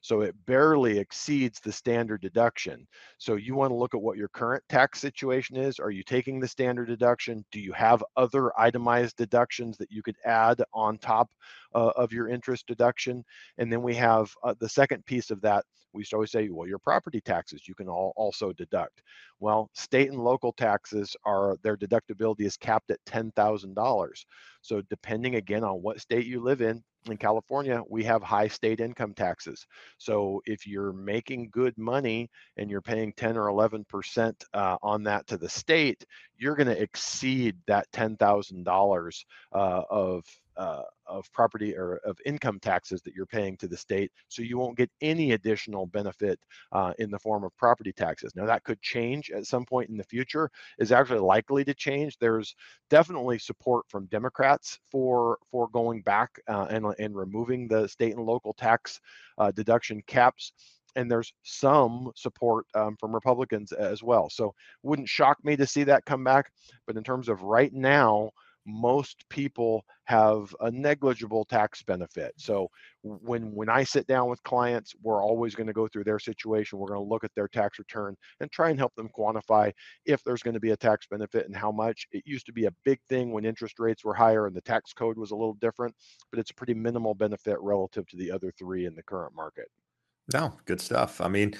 So 0.00 0.20
it 0.22 0.34
barely 0.46 0.98
exceeds 0.98 1.60
the 1.60 1.72
standard 1.72 2.20
deduction. 2.20 2.86
So 3.18 3.36
you 3.36 3.54
want 3.54 3.70
to 3.70 3.76
look 3.76 3.94
at 3.94 4.00
what 4.00 4.16
your 4.16 4.28
current 4.28 4.62
tax 4.68 4.98
situation 5.00 5.56
is. 5.56 5.78
Are 5.78 5.90
you 5.90 6.02
taking 6.02 6.40
the 6.40 6.48
standard 6.48 6.88
deduction? 6.88 7.44
Do 7.52 7.60
you 7.60 7.72
have 7.72 8.04
other 8.16 8.58
itemized 8.58 9.16
deductions 9.16 9.76
that 9.78 9.90
you 9.90 10.02
could 10.02 10.16
add 10.24 10.62
on 10.72 10.98
top 10.98 11.30
uh, 11.74 11.92
of 11.96 12.12
your 12.12 12.28
interest 12.28 12.66
deduction? 12.66 13.24
And 13.58 13.72
then 13.72 13.82
we 13.82 13.94
have 13.94 14.32
uh, 14.42 14.54
the 14.58 14.68
second 14.68 15.04
piece 15.06 15.30
of 15.30 15.40
that 15.42 15.64
we 15.96 16.02
used 16.02 16.10
to 16.10 16.16
always 16.16 16.30
say, 16.30 16.48
well, 16.50 16.68
your 16.68 16.78
property 16.78 17.20
taxes 17.20 17.66
you 17.66 17.74
can 17.74 17.88
all 17.88 18.12
also 18.16 18.52
deduct. 18.52 19.02
Well, 19.40 19.70
state 19.74 20.10
and 20.10 20.22
local 20.22 20.52
taxes 20.52 21.16
are 21.24 21.56
their 21.62 21.76
deductibility 21.76 22.42
is 22.42 22.56
capped 22.56 22.90
at 22.90 23.04
ten 23.06 23.32
thousand 23.32 23.74
dollars. 23.74 24.26
So 24.60 24.82
depending 24.90 25.36
again 25.36 25.64
on 25.64 25.82
what 25.82 26.00
state 26.00 26.26
you 26.26 26.40
live 26.40 26.60
in, 26.60 26.82
in 27.10 27.16
California, 27.16 27.82
we 27.88 28.04
have 28.04 28.22
high 28.22 28.48
state 28.48 28.80
income 28.80 29.14
taxes. 29.14 29.66
So 29.98 30.42
if 30.44 30.66
you're 30.66 30.92
making 30.92 31.50
good 31.50 31.76
money 31.78 32.28
and 32.56 32.70
you're 32.70 32.82
paying 32.82 33.12
10 33.16 33.36
or 33.36 33.46
11% 33.46 34.34
uh, 34.54 34.76
on 34.82 35.04
that 35.04 35.26
to 35.28 35.36
the 35.36 35.48
state, 35.48 36.04
you're 36.36 36.56
going 36.56 36.66
to 36.66 36.82
exceed 36.82 37.56
that 37.68 37.86
$10,000 37.92 39.24
uh, 39.54 39.82
of 39.88 40.24
uh, 40.56 40.82
of 41.06 41.30
property 41.32 41.76
or 41.76 41.96
of 42.04 42.18
income 42.24 42.58
taxes 42.60 43.02
that 43.02 43.14
you're 43.14 43.26
paying 43.26 43.56
to 43.58 43.68
the 43.68 43.76
state. 43.76 44.10
So 44.28 44.42
you 44.42 44.58
won't 44.58 44.76
get 44.76 44.90
any 45.00 45.32
additional 45.32 45.86
benefit 45.86 46.38
uh, 46.72 46.92
in 46.98 47.10
the 47.10 47.18
form 47.18 47.44
of 47.44 47.56
property 47.56 47.92
taxes. 47.92 48.34
Now 48.34 48.46
that 48.46 48.64
could 48.64 48.80
change 48.82 49.30
at 49.30 49.46
some 49.46 49.64
point 49.64 49.90
in 49.90 49.96
the 49.96 50.04
future. 50.04 50.50
Is 50.78 50.92
actually 50.92 51.20
likely 51.20 51.64
to 51.64 51.74
change. 51.74 52.18
There's 52.18 52.54
definitely 52.90 53.38
support 53.38 53.86
from 53.88 54.06
Democrats 54.06 54.78
for 54.90 55.38
for 55.50 55.68
going 55.68 56.02
back 56.02 56.30
uh, 56.48 56.66
and 56.70 56.86
and 56.98 57.16
removing 57.16 57.68
the 57.68 57.88
state 57.88 58.16
and 58.16 58.24
local 58.24 58.54
tax 58.54 59.00
uh, 59.38 59.50
deduction 59.50 60.02
caps 60.06 60.52
and 60.96 61.10
there's 61.10 61.32
some 61.42 62.10
support 62.16 62.64
um, 62.74 62.96
from 62.98 63.14
Republicans 63.14 63.70
as 63.72 64.02
well. 64.02 64.28
So 64.30 64.54
wouldn't 64.82 65.08
shock 65.08 65.36
me 65.44 65.54
to 65.56 65.66
see 65.66 65.84
that 65.84 66.06
come 66.06 66.24
back. 66.24 66.50
But 66.86 66.96
in 66.96 67.04
terms 67.04 67.28
of 67.28 67.42
right 67.42 67.72
now, 67.72 68.30
most 68.66 69.24
people 69.28 69.84
have 70.04 70.54
a 70.60 70.70
negligible 70.70 71.44
tax 71.44 71.82
benefit. 71.82 72.32
So 72.36 72.68
when 73.02 73.52
when 73.52 73.68
I 73.68 73.84
sit 73.84 74.06
down 74.06 74.28
with 74.28 74.42
clients, 74.42 74.94
we're 75.02 75.22
always 75.22 75.54
going 75.54 75.68
to 75.68 75.72
go 75.72 75.88
through 75.88 76.04
their 76.04 76.18
situation. 76.18 76.78
We're 76.78 76.88
going 76.88 77.00
to 77.00 77.08
look 77.08 77.24
at 77.24 77.34
their 77.34 77.48
tax 77.48 77.78
return 77.78 78.16
and 78.40 78.50
try 78.50 78.70
and 78.70 78.78
help 78.78 78.94
them 78.96 79.08
quantify 79.16 79.72
if 80.04 80.22
there's 80.24 80.42
going 80.42 80.54
to 80.54 80.60
be 80.60 80.72
a 80.72 80.76
tax 80.76 81.06
benefit 81.06 81.46
and 81.46 81.56
how 81.56 81.70
much. 81.70 82.06
It 82.12 82.24
used 82.26 82.46
to 82.46 82.52
be 82.52 82.66
a 82.66 82.74
big 82.84 83.00
thing 83.08 83.32
when 83.32 83.44
interest 83.44 83.78
rates 83.78 84.04
were 84.04 84.14
higher 84.14 84.46
and 84.46 84.56
the 84.56 84.60
tax 84.60 84.92
code 84.92 85.16
was 85.16 85.30
a 85.30 85.36
little 85.36 85.54
different, 85.54 85.94
but 86.30 86.40
it's 86.40 86.50
a 86.50 86.54
pretty 86.54 86.74
minimal 86.74 87.14
benefit 87.14 87.58
relative 87.60 88.06
to 88.08 88.16
the 88.16 88.30
other 88.30 88.52
three 88.58 88.86
in 88.86 88.94
the 88.94 89.02
current 89.02 89.34
market. 89.34 89.68
No, 90.32 90.54
good 90.64 90.80
stuff. 90.80 91.20
I 91.20 91.28
mean, 91.28 91.54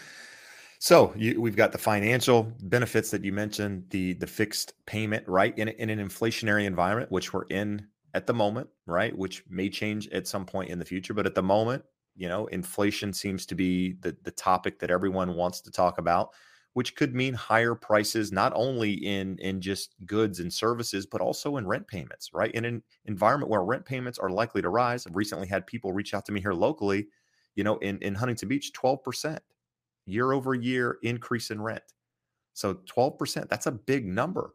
so 0.79 1.13
you, 1.17 1.41
we've 1.41 1.57
got 1.57 1.73
the 1.73 1.79
financial 1.79 2.45
benefits 2.63 3.11
that 3.11 3.25
you 3.25 3.33
mentioned, 3.33 3.85
the 3.91 4.15
the 4.15 4.27
fixed 4.27 4.75
payment, 4.87 5.27
right? 5.29 5.57
In, 5.59 5.69
in 5.69 5.91
an 5.91 5.99
inflationary 5.99 6.65
environment, 6.65 7.11
which 7.11 7.33
we're 7.33 7.47
in 7.47 7.87
at 8.15 8.27
the 8.27 8.35
moment, 8.35 8.69
right? 8.87 9.17
Which 9.17 9.45
may 9.49 9.69
change 9.69 10.09
at 10.09 10.27
some 10.27 10.47
point 10.47 10.71
in 10.71 10.79
the 10.79 10.85
future, 10.85 11.15
but 11.15 11.27
at 11.27 11.35
the 11.35 11.43
moment, 11.43 11.85
you 12.15 12.29
know, 12.29 12.47
inflation 12.47 13.13
seems 13.13 13.47
to 13.47 13.55
be 13.55 13.95
the 14.01 14.17
the 14.25 14.31
topic 14.31 14.79
that 14.81 14.91
everyone 14.91 15.35
wants 15.35 15.61
to 15.63 15.71
talk 15.71 15.99
about, 15.99 16.31
which 16.75 16.95
could 16.95 17.15
mean 17.15 17.35
higher 17.35 17.75
prices 17.75 18.33
not 18.33 18.53
only 18.55 18.93
in 18.93 19.39
in 19.39 19.61
just 19.61 19.95
goods 20.05 20.41
and 20.41 20.53
services, 20.53 21.07
but 21.07 21.21
also 21.21 21.57
in 21.57 21.67
rent 21.67 21.89
payments, 21.89 22.31
right? 22.35 22.53
In 22.53 22.65
an 22.65 22.83
environment 23.07 23.51
where 23.51 23.65
rent 23.65 23.85
payments 23.87 24.19
are 24.19 24.31
likely 24.31 24.63
to 24.63 24.69
rise. 24.69 25.07
I've 25.07 25.17
recently 25.17 25.49
had 25.49 25.67
people 25.67 25.93
reach 25.93 26.15
out 26.15 26.25
to 26.27 26.33
me 26.33 26.41
here 26.41 26.55
locally, 26.55 27.09
you 27.55 27.65
know, 27.65 27.79
in 27.79 27.99
in 27.99 28.15
Huntington 28.15 28.49
Beach, 28.49 28.73
twelve 28.73 29.03
percent 29.03 29.43
year 30.07 30.33
over 30.33 30.55
year 30.55 30.99
increase 31.03 31.51
in 31.51 31.61
rent. 31.61 31.83
So 32.55 32.75
12%, 32.75 33.49
that's 33.49 33.67
a 33.67 33.73
big 33.73 34.07
number. 34.07 34.55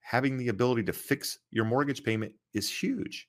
Having 0.00 0.38
the 0.38 0.48
ability 0.48 0.84
to 0.84 0.92
fix 0.92 1.38
your 1.50 1.64
mortgage 1.64 2.04
payment 2.04 2.32
is 2.54 2.70
huge. 2.70 3.28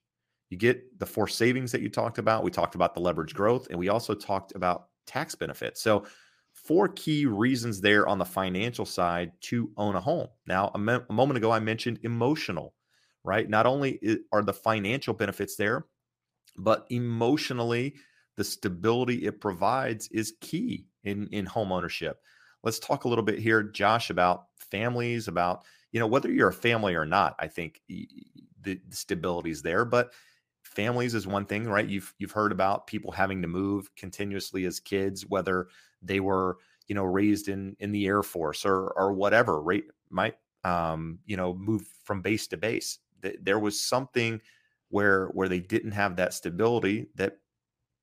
You 0.49 0.57
get 0.57 0.99
the 0.99 1.05
forced 1.05 1.37
savings 1.37 1.71
that 1.71 1.81
you 1.81 1.89
talked 1.89 2.17
about. 2.17 2.43
We 2.43 2.51
talked 2.51 2.75
about 2.75 2.93
the 2.93 2.99
leverage 2.99 3.33
growth, 3.33 3.67
and 3.69 3.79
we 3.79 3.89
also 3.89 4.13
talked 4.13 4.53
about 4.53 4.89
tax 5.07 5.33
benefits. 5.33 5.81
So, 5.81 6.05
four 6.53 6.89
key 6.89 7.25
reasons 7.25 7.79
there 7.79 8.07
on 8.07 8.19
the 8.19 8.25
financial 8.25 8.85
side 8.85 9.31
to 9.39 9.71
own 9.77 9.95
a 9.95 10.01
home. 10.01 10.27
Now, 10.45 10.69
a, 10.75 10.77
me- 10.77 10.99
a 11.09 11.13
moment 11.13 11.37
ago, 11.37 11.51
I 11.51 11.59
mentioned 11.59 11.99
emotional, 12.03 12.75
right? 13.23 13.49
Not 13.49 13.65
only 13.65 13.99
eh, 14.03 14.15
are 14.33 14.43
the 14.43 14.53
financial 14.53 15.13
benefits 15.13 15.55
there, 15.55 15.85
but 16.57 16.85
emotionally, 16.89 17.95
the 18.37 18.43
stability 18.43 19.25
it 19.25 19.41
provides 19.41 20.07
is 20.09 20.33
key 20.41 20.87
in 21.03 21.27
in 21.31 21.45
home 21.45 21.71
ownership. 21.71 22.21
Let's 22.63 22.79
talk 22.79 23.05
a 23.05 23.07
little 23.07 23.23
bit 23.23 23.39
here, 23.39 23.63
Josh, 23.63 24.09
about 24.09 24.45
families, 24.57 25.27
about 25.27 25.63
you 25.91 25.99
know 25.99 26.07
whether 26.07 26.31
you're 26.31 26.49
a 26.49 26.53
family 26.53 26.95
or 26.95 27.05
not. 27.05 27.35
I 27.39 27.47
think 27.47 27.81
the, 27.87 28.79
stability 28.91 29.51
is 29.51 29.61
there, 29.61 29.85
but 29.85 30.13
families 30.63 31.15
is 31.15 31.27
one 31.27 31.45
thing, 31.45 31.65
right? 31.65 31.87
You've 31.87 32.13
you've 32.17 32.31
heard 32.31 32.51
about 32.51 32.87
people 32.87 33.11
having 33.11 33.41
to 33.41 33.47
move 33.47 33.93
continuously 33.95 34.65
as 34.65 34.79
kids, 34.79 35.25
whether 35.27 35.67
they 36.01 36.19
were 36.19 36.57
you 36.87 36.95
know 36.95 37.03
raised 37.03 37.47
in 37.47 37.75
in 37.79 37.91
the 37.91 38.05
Air 38.05 38.23
Force 38.23 38.65
or 38.65 38.87
or 38.91 39.13
whatever, 39.13 39.61
right? 39.61 39.83
Might 40.09 40.35
um, 40.63 41.19
you 41.25 41.37
know 41.37 41.53
move 41.53 41.87
from 42.03 42.21
base 42.21 42.47
to 42.47 42.57
base. 42.57 42.99
There 43.41 43.59
was 43.59 43.81
something 43.81 44.41
where 44.89 45.27
where 45.27 45.49
they 45.49 45.59
didn't 45.59 45.91
have 45.91 46.15
that 46.17 46.33
stability 46.33 47.07
that 47.15 47.37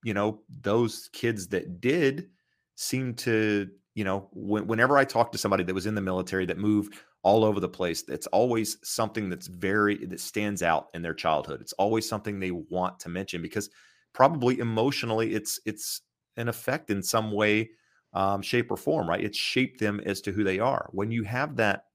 you 0.03 0.15
know 0.15 0.41
those 0.63 1.09
kids 1.13 1.49
that 1.49 1.81
did 1.81 2.29
seem 2.77 3.13
to, 3.13 3.69
you 3.95 4.05
know, 4.05 4.29
when, 4.33 4.67
whenever 4.69 4.97
I 4.97 5.05
talk 5.05 5.33
to 5.33 5.39
somebody 5.39 5.65
that 5.65 5.75
was 5.75 5.87
in 5.87 5.97
the 5.97 6.01
military 6.01 6.47
that 6.47 6.59
moved 6.59 6.95
all 7.25 7.45
over 7.45 7.59
the 7.59 7.69
place, 7.69 8.05
it's 8.09 8.29
always 8.29 8.79
something 8.85 9.29
that's 9.29 9.49
very, 9.49 10.07
that 10.07 10.21
stands 10.21 10.63
out 10.63 10.87
in 10.95 11.03
their 11.03 11.13
childhood. 11.13 11.61
It's 11.61 11.73
always 11.73 12.09
something 12.09 12.39
they 12.39 12.53
want 12.53 13.01
to 13.01 13.09
mention 13.09 13.43
because 13.43 13.69
probably 14.15 14.61
emotionally 14.61 15.35
it's, 15.35 15.59
it's 15.67 16.03
an 16.37 16.49
effect 16.49 16.91
in 16.91 17.03
some 17.03 17.33
way, 17.33 17.71
um, 18.13 18.43
shape 18.43 18.71
or 18.71 18.77
form, 18.77 19.09
right? 19.09 19.25
It's 19.25 19.37
shaped 19.37 19.81
them 19.81 20.01
as 20.07 20.21
to 20.21 20.33
who 20.33 20.45
they 20.45 20.61
are. 20.61 20.89
When 20.93 21.11
you 21.11 21.25
have 21.25 21.57
that 21.57 21.87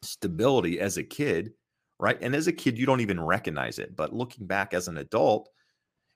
stability 0.00 0.80
as 0.80 0.96
a 0.96 1.04
kid, 1.04 1.52
right? 2.00 2.16
And 2.22 2.34
as 2.34 2.46
a 2.46 2.52
kid, 2.52 2.78
you 2.78 2.86
don't 2.86 3.00
even 3.00 3.20
recognize 3.20 3.78
it. 3.78 3.94
But 3.94 4.14
looking 4.14 4.46
back 4.46 4.72
as 4.72 4.88
an 4.88 4.96
adult, 4.96 5.50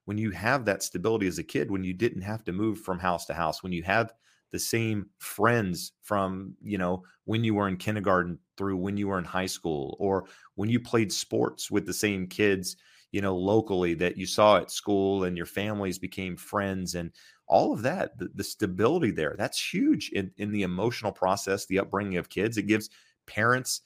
when 0.07 0.19
you 0.19 0.31
have 0.31 0.64
that 0.64 0.83
stability 0.83 1.27
as 1.27 1.38
a 1.38 1.45
kid, 1.45 1.71
when 1.71 1.85
you 1.85 1.92
didn't 1.92 2.23
have 2.23 2.45
to 2.45 2.53
move 2.53 2.81
from 2.81 2.99
house 2.99 3.27
to 3.27 3.35
house, 3.35 3.62
when 3.62 3.73
you 3.73 3.83
have 3.83 4.12
the 4.53 4.59
same 4.59 5.11
friends 5.19 5.92
from, 6.03 6.55
you 6.62 6.79
know, 6.79 7.03
when 7.25 7.45
you 7.45 7.55
were 7.55 7.69
in 7.69 7.77
kindergarten 7.77 8.38
through 8.57 8.77
when 8.77 8.97
you 8.97 9.09
were 9.09 9.19
in 9.19 9.25
high 9.25 9.47
school, 9.47 9.97
or 9.99 10.27
when 10.55 10.71
you 10.71 10.81
played 10.81 11.12
sports 11.12 11.71
with 11.71 11.85
the 11.85 11.92
same 11.92 12.27
kids, 12.27 12.77
you 13.11 13.21
know, 13.21 13.37
locally 13.37 13.95
that 13.95 14.16
you 14.16 14.27
saw 14.27 14.57
at 14.57 14.71
school 14.71 15.25
and 15.25 15.37
your 15.37 15.47
families 15.47 15.99
became 15.99 16.37
friends 16.37 16.95
and 16.95 17.11
all 17.49 17.73
of 17.73 17.83
that, 17.83 18.16
the, 18.19 18.29
the 18.35 18.45
stability 18.45 19.11
there, 19.11 19.35
that's 19.37 19.73
huge 19.73 20.11
in, 20.11 20.31
in 20.37 20.53
the 20.53 20.62
emotional 20.62 21.12
process, 21.12 21.66
the 21.66 21.79
upbringing 21.79 22.16
of 22.16 22.29
kids. 22.29 22.57
It 22.57 22.64
gives 22.64 22.90
parents 23.27 23.83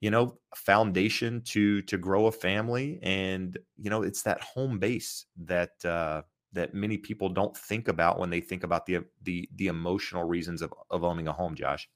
you 0.00 0.10
know 0.10 0.38
foundation 0.54 1.42
to 1.42 1.82
to 1.82 1.98
grow 1.98 2.26
a 2.26 2.32
family 2.32 2.98
and 3.02 3.58
you 3.76 3.90
know 3.90 4.02
it's 4.02 4.22
that 4.22 4.40
home 4.42 4.78
base 4.78 5.26
that 5.36 5.84
uh 5.84 6.22
that 6.52 6.74
many 6.74 6.98
people 6.98 7.28
don't 7.28 7.56
think 7.56 7.86
about 7.88 8.18
when 8.18 8.30
they 8.30 8.40
think 8.40 8.64
about 8.64 8.86
the 8.86 9.04
the 9.22 9.48
the 9.56 9.68
emotional 9.68 10.24
reasons 10.24 10.62
of 10.62 10.72
of 10.90 11.04
owning 11.04 11.28
a 11.28 11.32
home 11.32 11.54
josh. 11.54 11.88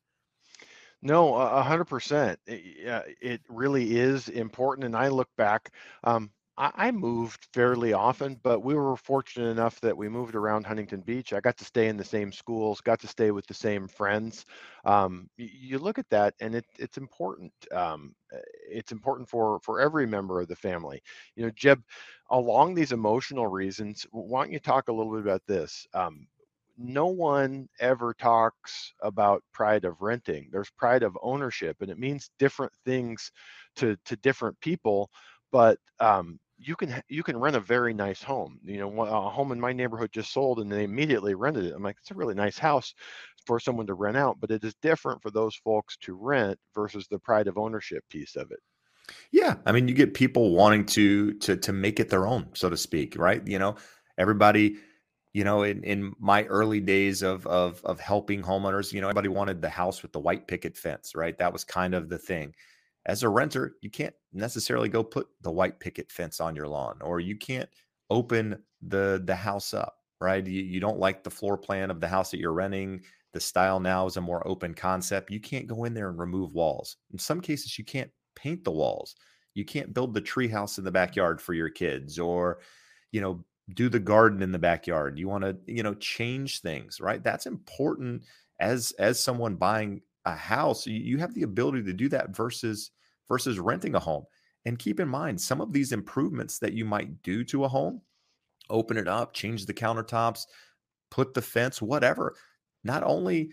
No 1.03 1.35
a 1.35 1.63
hundred 1.63 1.87
percent. 1.87 2.39
It 2.47 3.41
really 3.49 3.97
is 3.97 4.29
important 4.29 4.85
and 4.87 4.97
i 4.97 5.09
look 5.09 5.29
back 5.37 5.73
um 6.05 6.31
I, 6.57 6.91
moved 6.93 7.49
fairly 7.53 7.93
often, 7.95 8.37
but 8.43 8.61
we 8.61 8.75
were 8.75 8.97
fortunate 8.97 9.49
enough 9.51 9.81
that 9.81 9.97
we 9.97 10.09
moved 10.09 10.37
around 10.37 10.65
Huntington 10.67 11.01
Beach. 11.01 11.33
I 11.33 11.41
got 11.41 11.57
to 11.57 11.65
stay 11.65 11.89
in 11.89 11.97
the 11.97 12.05
same 12.05 12.31
schools, 12.33 12.81
got 12.81 13.01
to 13.01 13.09
stay 13.09 13.33
with 13.33 13.45
the 13.49 13.55
same 13.55 13.89
friends. 13.89 14.45
Um, 14.85 15.29
you, 15.37 15.49
you, 15.53 15.79
look 15.81 15.99
at 15.99 16.09
that, 16.11 16.35
and 16.41 16.55
it, 16.55 16.65
it's 16.79 16.97
important. 16.97 17.53
Um, 17.73 18.15
eh, 18.33 18.39
it's 18.71 18.93
important 18.93 19.29
for 19.29 19.59
for 19.65 19.81
every 19.81 20.07
member 20.07 20.41
of 20.41 20.47
the 20.47 20.55
family. 20.55 21.03
You 21.35 21.45
know, 21.47 21.51
Jeb, 21.57 21.83
along 22.31 22.75
these 22.75 22.93
emotional 22.93 23.49
reasons, 23.49 24.07
why 24.13 24.45
don't 24.45 24.53
you 24.53 24.61
talk 24.61 24.89
a 24.89 24.93
little 24.93 25.13
bit 25.13 25.23
about 25.23 25.43
this? 25.49 25.89
Um, 25.93 26.27
no 26.77 27.07
one 27.07 27.69
ever 27.79 28.13
talks 28.15 28.93
about 29.01 29.43
pride 29.53 29.85
of 29.85 30.01
renting. 30.03 30.49
There's 30.51 30.71
pride 30.71 31.05
of 31.05 31.17
ownership, 31.23 31.77
and 31.81 31.91
it 31.91 31.99
means 31.99 32.31
different 32.39 32.73
things 32.85 33.31
to 33.77 33.97
to 34.07 34.17
different 34.17 34.59
people. 34.61 35.11
But 35.55 35.79
um, 36.01 36.41
you 36.59 36.75
can 36.75 37.01
you 37.09 37.23
can 37.23 37.39
rent 37.39 37.55
a 37.55 37.61
very 37.61 37.95
nice 37.95 38.21
home. 38.21 38.59
You 38.65 38.79
know, 38.79 39.03
a 39.03 39.31
home 39.31 39.53
in 39.53 39.61
my 39.61 39.73
neighborhood 39.73 40.11
just 40.11 40.33
sold, 40.33 40.59
and 40.59 40.71
they 40.71 40.83
immediately 40.83 41.37
rented 41.37 41.67
it. 41.67 41.75
I'm 41.77 41.83
like, 41.85 41.95
it's 42.01 42.11
a 42.11 42.15
really 42.15 42.35
nice 42.35 42.59
house 42.59 42.93
for 43.47 43.61
someone 43.61 43.87
to 43.87 43.95
rent 43.95 44.17
out, 44.17 44.41
but 44.41 44.51
it 44.51 44.65
is 44.65 44.75
different 44.83 45.23
for 45.23 45.31
those 45.31 45.55
folks 45.55 45.97
to 45.99 46.15
rent 46.15 46.59
versus 46.75 47.07
the 47.09 47.21
pride 47.21 47.47
of 47.47 47.57
ownership 47.57 48.03
piece 48.11 48.35
of 48.35 48.51
it. 48.51 48.59
Yeah, 49.31 49.55
I 49.65 49.71
mean, 49.71 49.87
you 49.87 49.95
get 49.95 50.15
people 50.15 50.57
wanting 50.57 50.87
to 50.87 51.35
to 51.35 51.57
to 51.57 51.73
make 51.73 52.01
it 52.01 52.09
their 52.09 52.27
own, 52.27 52.49
so 52.55 52.69
to 52.69 52.77
speak, 52.77 53.17
right? 53.17 53.47
You 53.47 53.61
know, 53.61 53.77
everybody 54.19 54.79
you 55.35 55.45
know 55.45 55.63
in, 55.63 55.85
in 55.85 56.15
my 56.19 56.43
early 56.47 56.81
days 56.81 57.23
of, 57.23 57.47
of 57.47 57.81
of 57.85 58.01
helping 58.01 58.43
homeowners 58.43 58.93
you 58.93 59.01
know 59.01 59.07
everybody 59.07 59.29
wanted 59.29 59.63
the 59.63 59.69
house 59.69 60.03
with 60.03 60.13
the 60.13 60.21
white 60.21 60.47
picket 60.47 60.77
fence 60.77 61.13
right 61.17 61.39
that 61.39 61.53
was 61.53 61.65
kind 61.65 61.93
of 61.93 62.09
the 62.09 62.19
thing 62.19 62.55
as 63.07 63.23
a 63.23 63.29
renter, 63.29 63.77
you 63.83 63.91
can't 63.91 64.15
necessarily 64.33 64.89
go 64.89 65.03
put 65.03 65.29
the 65.43 65.51
white 65.51 65.79
picket 65.81 66.11
fence 66.11 66.41
on 66.41 66.57
your 66.57 66.69
lawn, 66.69 66.99
or 67.03 67.21
you 67.21 67.37
can't 67.37 67.69
open 68.11 68.63
the 68.83 69.23
the 69.25 69.35
house 69.35 69.75
up, 69.75 69.97
right? 70.21 70.47
You, 70.47 70.63
you 70.63 70.81
don't 70.81 70.99
like 70.99 71.23
the 71.23 71.31
floor 71.31 71.57
plan 71.59 71.91
of 71.91 72.01
the 72.01 72.09
house 72.09 72.31
that 72.31 72.41
you're 72.41 72.53
renting. 72.53 73.03
The 73.33 73.41
style 73.41 73.81
now 73.81 74.07
is 74.07 74.17
a 74.17 74.21
more 74.21 74.47
open 74.47 74.75
concept. 74.75 75.31
You 75.31 75.41
can't 75.41 75.67
go 75.67 75.85
in 75.85 75.95
there 75.95 76.09
and 76.09 76.19
remove 76.19 76.53
walls. 76.53 76.97
In 77.13 77.19
some 77.19 77.41
cases, 77.41 77.79
you 77.79 77.85
can't 77.85 78.11
paint 78.37 78.65
the 78.65 78.71
walls. 78.71 79.17
You 79.55 79.65
can't 79.65 79.95
build 79.95 80.15
the 80.15 80.21
tree 80.21 80.49
house 80.49 80.79
in 80.79 80.85
the 80.85 80.91
backyard 80.91 81.41
for 81.41 81.53
your 81.55 81.69
kids, 81.69 82.19
or 82.19 82.61
you 83.13 83.21
know, 83.21 83.45
do 83.75 83.89
the 83.89 84.01
garden 84.01 84.43
in 84.43 84.53
the 84.53 84.59
backyard. 84.59 85.19
You 85.19 85.29
want 85.29 85.45
to, 85.45 85.57
you 85.67 85.83
know, 85.83 85.95
change 85.95 86.61
things, 86.61 87.01
right? 87.01 87.23
That's 87.23 87.47
important 87.47 88.23
as 88.61 88.93
as 88.99 89.21
someone 89.21 89.57
buying 89.57 90.01
a 90.25 90.35
house, 90.35 90.87
you 90.87 91.19
have 91.19 91.35
the 91.35 91.43
ability 91.43 91.83
to 91.83 91.93
do 91.93 92.09
that 92.09 92.35
versus 92.35 92.91
versus 93.29 93.59
renting 93.59 93.95
a 93.95 94.01
home. 94.01 94.25
And 94.65 94.79
keep 94.79 95.01
in 95.01 95.09
mind, 95.09 95.41
some 95.41 95.61
of 95.61 95.73
these 95.73 95.93
improvements 95.93 96.59
that 96.59 96.73
you 96.73 96.85
might 96.85 97.23
do 97.23 97.45
to 97.45 97.65
a 97.65 97.69
home, 97.69 98.01
open 98.71 98.97
it 98.97 99.09
up, 99.09 99.35
change 99.35 99.67
the 99.67 99.75
countertops, 99.75 100.47
put 101.11 101.35
the 101.35 101.43
fence, 101.43 101.83
whatever. 101.83 102.35
Not 102.83 103.03
only 103.03 103.51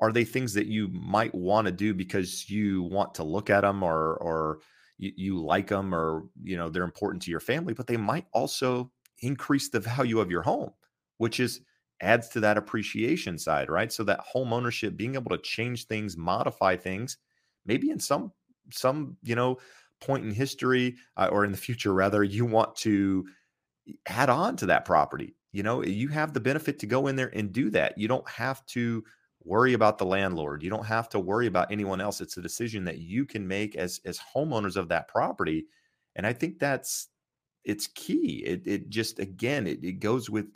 are 0.00 0.12
they 0.12 0.24
things 0.24 0.54
that 0.54 0.66
you 0.66 0.88
might 0.88 1.34
want 1.34 1.66
to 1.66 1.72
do 1.72 1.94
because 1.94 2.48
you 2.50 2.82
want 2.84 3.14
to 3.14 3.24
look 3.24 3.50
at 3.50 3.62
them 3.62 3.82
or 3.82 4.14
or 4.16 4.60
you, 4.98 5.12
you 5.16 5.44
like 5.44 5.68
them 5.68 5.94
or 5.94 6.24
you 6.42 6.56
know 6.56 6.68
they're 6.68 6.84
important 6.84 7.22
to 7.22 7.30
your 7.30 7.40
family, 7.40 7.74
but 7.74 7.86
they 7.86 7.96
might 7.96 8.26
also 8.32 8.90
increase 9.20 9.68
the 9.68 9.80
value 9.80 10.20
of 10.20 10.30
your 10.30 10.42
home, 10.42 10.70
which 11.18 11.40
is 11.40 11.60
adds 12.00 12.28
to 12.30 12.40
that 12.40 12.58
appreciation 12.58 13.38
side, 13.38 13.70
right? 13.70 13.92
So 13.92 14.04
that 14.04 14.20
home 14.20 14.52
ownership, 14.52 14.96
being 14.96 15.14
able 15.14 15.30
to 15.30 15.38
change 15.38 15.86
things, 15.86 16.16
modify 16.16 16.76
things, 16.76 17.18
maybe 17.64 17.90
in 17.90 18.00
some 18.00 18.32
some 18.72 19.16
you 19.22 19.34
know 19.34 19.58
point 20.00 20.24
in 20.24 20.30
history 20.32 20.96
uh, 21.16 21.28
or 21.32 21.44
in 21.44 21.52
the 21.52 21.56
future 21.56 21.92
rather 21.94 22.22
you 22.24 22.44
want 22.44 22.74
to 22.76 23.24
add 24.06 24.30
on 24.30 24.56
to 24.56 24.66
that 24.66 24.84
property 24.84 25.36
you 25.52 25.62
know? 25.62 25.82
You 25.82 26.08
have 26.08 26.34
the 26.34 26.40
benefit 26.40 26.78
to 26.80 26.86
go 26.86 27.06
in 27.06 27.16
there 27.16 27.30
and 27.34 27.50
do 27.50 27.70
that. 27.70 27.96
You 27.96 28.08
don't 28.08 28.28
have 28.28 28.66
to 28.66 29.02
worry 29.42 29.72
about 29.72 29.96
the 29.96 30.04
landlord. 30.04 30.62
You 30.62 30.68
don't 30.68 30.84
have 30.84 31.08
to 31.10 31.18
worry 31.18 31.46
about 31.46 31.72
anyone 31.72 31.98
else. 31.98 32.20
It's 32.20 32.36
a 32.36 32.42
decision 32.42 32.84
that 32.84 32.98
you 32.98 33.24
can 33.24 33.48
make 33.48 33.74
as 33.74 33.98
as 34.04 34.20
homeowners 34.34 34.76
of 34.76 34.88
that 34.88 35.08
property 35.08 35.66
and 36.14 36.26
i 36.26 36.32
think 36.32 36.58
that's 36.58 37.08
it's 37.64 37.88
key. 37.88 38.44
It, 38.46 38.66
it 38.66 38.90
just 38.90 39.18
again 39.18 39.66
it, 39.66 39.84
it 39.84 39.94
goes 40.00 40.30
with 40.30 40.46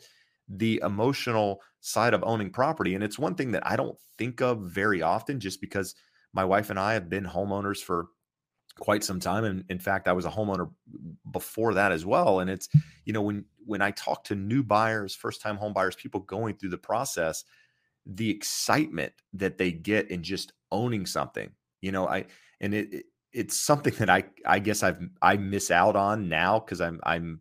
the 0.50 0.80
emotional 0.84 1.60
side 1.80 2.12
of 2.12 2.24
owning 2.24 2.50
property 2.50 2.94
and 2.94 3.04
it's 3.04 3.18
one 3.18 3.34
thing 3.34 3.52
that 3.52 3.66
i 3.66 3.76
don't 3.76 3.96
think 4.18 4.40
of 4.40 4.60
very 4.62 5.00
often 5.00 5.38
just 5.38 5.60
because 5.60 5.94
my 6.32 6.44
wife 6.44 6.70
and 6.70 6.78
i 6.78 6.92
have 6.92 7.08
been 7.08 7.24
homeowners 7.24 7.78
for 7.78 8.08
quite 8.78 9.04
some 9.04 9.20
time 9.20 9.44
and 9.44 9.64
in 9.68 9.78
fact 9.78 10.08
i 10.08 10.12
was 10.12 10.24
a 10.24 10.30
homeowner 10.30 10.70
before 11.32 11.74
that 11.74 11.92
as 11.92 12.04
well 12.04 12.40
and 12.40 12.50
it's 12.50 12.68
you 13.04 13.12
know 13.12 13.22
when 13.22 13.44
when 13.64 13.80
i 13.80 13.90
talk 13.92 14.24
to 14.24 14.34
new 14.34 14.62
buyers 14.62 15.14
first 15.14 15.40
time 15.40 15.56
home 15.56 15.72
buyers 15.72 15.96
people 15.96 16.20
going 16.20 16.54
through 16.56 16.70
the 16.70 16.78
process 16.78 17.44
the 18.06 18.30
excitement 18.30 19.12
that 19.32 19.58
they 19.58 19.70
get 19.70 20.10
in 20.10 20.22
just 20.22 20.52
owning 20.72 21.06
something 21.06 21.50
you 21.80 21.92
know 21.92 22.08
i 22.08 22.24
and 22.60 22.74
it, 22.74 22.92
it 22.92 23.06
it's 23.32 23.56
something 23.56 23.94
that 23.94 24.10
i 24.10 24.24
i 24.46 24.58
guess 24.58 24.82
i've 24.82 25.00
i 25.22 25.36
miss 25.36 25.70
out 25.70 25.94
on 25.94 26.28
now 26.28 26.58
because 26.58 26.80
i'm 26.80 26.98
i'm 27.04 27.40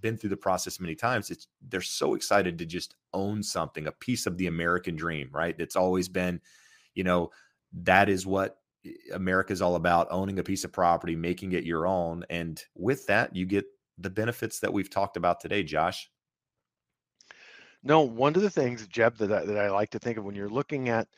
been 0.00 0.16
through 0.16 0.30
the 0.30 0.36
process 0.36 0.80
many 0.80 0.94
times 0.94 1.30
it's 1.30 1.48
they're 1.68 1.80
so 1.80 2.14
excited 2.14 2.58
to 2.58 2.66
just 2.66 2.94
own 3.14 3.42
something 3.42 3.86
a 3.86 3.92
piece 3.92 4.26
of 4.26 4.36
the 4.36 4.46
american 4.46 4.94
dream 4.96 5.28
right 5.32 5.56
it's 5.58 5.76
always 5.76 6.08
been 6.08 6.40
you 6.94 7.04
know 7.04 7.30
that 7.72 8.08
is 8.08 8.26
what 8.26 8.58
America 9.12 9.52
is 9.52 9.62
all 9.62 9.74
about 9.74 10.08
owning 10.10 10.38
a 10.38 10.44
piece 10.44 10.64
of 10.64 10.72
property, 10.72 11.16
making 11.16 11.52
it 11.52 11.64
your 11.64 11.86
own. 11.86 12.24
And 12.30 12.62
with 12.74 13.06
that, 13.06 13.34
you 13.34 13.46
get 13.46 13.66
the 13.98 14.10
benefits 14.10 14.60
that 14.60 14.72
we've 14.72 14.90
talked 14.90 15.16
about 15.16 15.40
today, 15.40 15.62
Josh. 15.62 16.10
No, 17.82 18.02
one 18.02 18.34
of 18.34 18.42
the 18.42 18.50
things, 18.50 18.86
Jeb, 18.88 19.16
that 19.18 19.32
I, 19.32 19.44
that 19.44 19.58
I 19.58 19.70
like 19.70 19.90
to 19.90 19.98
think 19.98 20.18
of 20.18 20.24
when 20.24 20.34
you're 20.34 20.48
looking 20.48 20.88
at 20.88 21.08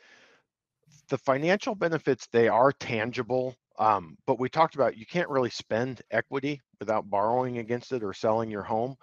the 1.09 1.17
financial 1.17 1.75
benefits, 1.75 2.27
they 2.31 2.47
are 2.47 2.71
tangible. 2.71 3.55
Um, 3.79 4.17
but 4.27 4.39
we 4.39 4.49
talked 4.49 4.75
about 4.75 4.97
you 4.97 5.05
can't 5.05 5.29
really 5.29 5.49
spend 5.49 6.01
equity 6.11 6.61
without 6.81 7.09
borrowing 7.09 7.59
against 7.59 7.93
it 7.93 8.03
or 8.03 8.11
selling 8.11 8.51
your 8.51 8.63
home. 8.63 8.95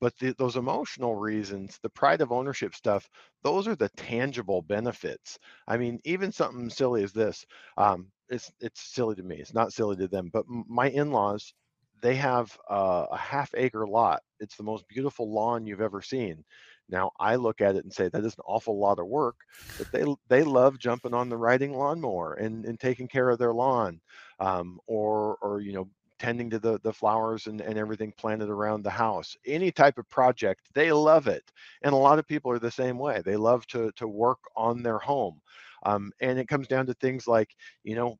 But 0.00 0.16
the, 0.18 0.34
those 0.38 0.56
emotional 0.56 1.16
reasons, 1.16 1.78
the 1.82 1.88
pride 1.88 2.20
of 2.20 2.32
ownership 2.32 2.74
stuff, 2.74 3.08
those 3.42 3.66
are 3.66 3.76
the 3.76 3.88
tangible 3.90 4.62
benefits. 4.62 5.38
I 5.66 5.76
mean, 5.76 5.98
even 6.04 6.30
something 6.30 6.70
silly 6.70 7.02
as 7.02 7.12
this, 7.12 7.44
um, 7.76 8.10
it's 8.28 8.52
it's 8.60 8.80
silly 8.80 9.14
to 9.16 9.22
me. 9.22 9.36
It's 9.36 9.54
not 9.54 9.72
silly 9.72 9.96
to 9.96 10.08
them. 10.08 10.30
But 10.32 10.44
my 10.48 10.88
in-laws, 10.90 11.54
they 12.02 12.16
have 12.16 12.56
a 12.68 13.16
half 13.16 13.52
acre 13.56 13.86
lot. 13.86 14.22
It's 14.40 14.56
the 14.56 14.64
most 14.64 14.86
beautiful 14.88 15.32
lawn 15.32 15.66
you've 15.66 15.80
ever 15.80 16.02
seen. 16.02 16.44
Now 16.88 17.12
I 17.20 17.36
look 17.36 17.60
at 17.60 17.76
it 17.76 17.84
and 17.84 17.92
say 17.92 18.08
that 18.08 18.24
is 18.24 18.34
an 18.34 18.44
awful 18.44 18.78
lot 18.78 18.98
of 18.98 19.06
work, 19.06 19.36
but 19.78 19.86
they 19.92 20.04
they 20.28 20.42
love 20.42 20.78
jumping 20.78 21.14
on 21.14 21.28
the 21.28 21.36
riding 21.36 21.72
lawnmower 21.74 22.34
and, 22.34 22.66
and 22.66 22.78
taking 22.78 23.06
care 23.08 23.30
of 23.30 23.38
their 23.38 23.54
lawn, 23.54 24.00
um, 24.40 24.80
or 24.86 25.38
or 25.40 25.60
you 25.60 25.72
know 25.72 25.88
tending 26.22 26.50
to 26.50 26.60
the, 26.60 26.80
the 26.84 26.94
flowers 26.94 27.48
and, 27.48 27.60
and 27.60 27.78
everything 27.78 28.14
planted 28.18 28.50
around 28.50 28.84
the 28.84 28.90
house. 28.90 29.36
Any 29.46 29.72
type 29.72 29.98
of 29.98 30.08
project, 30.10 30.68
they 30.74 30.92
love 30.92 31.28
it. 31.28 31.52
And 31.82 31.94
a 31.94 31.98
lot 31.98 32.20
of 32.20 32.28
people 32.28 32.52
are 32.52 32.60
the 32.60 32.70
same 32.70 32.98
way. 32.98 33.22
They 33.24 33.36
love 33.36 33.66
to, 33.68 33.92
to 33.96 34.08
work 34.08 34.40
on 34.56 34.82
their 34.82 34.98
home. 34.98 35.40
Um, 35.84 36.12
and 36.20 36.38
it 36.38 36.48
comes 36.48 36.68
down 36.68 36.86
to 36.86 36.94
things 36.94 37.28
like, 37.28 37.56
you 37.84 37.96
know, 37.96 38.18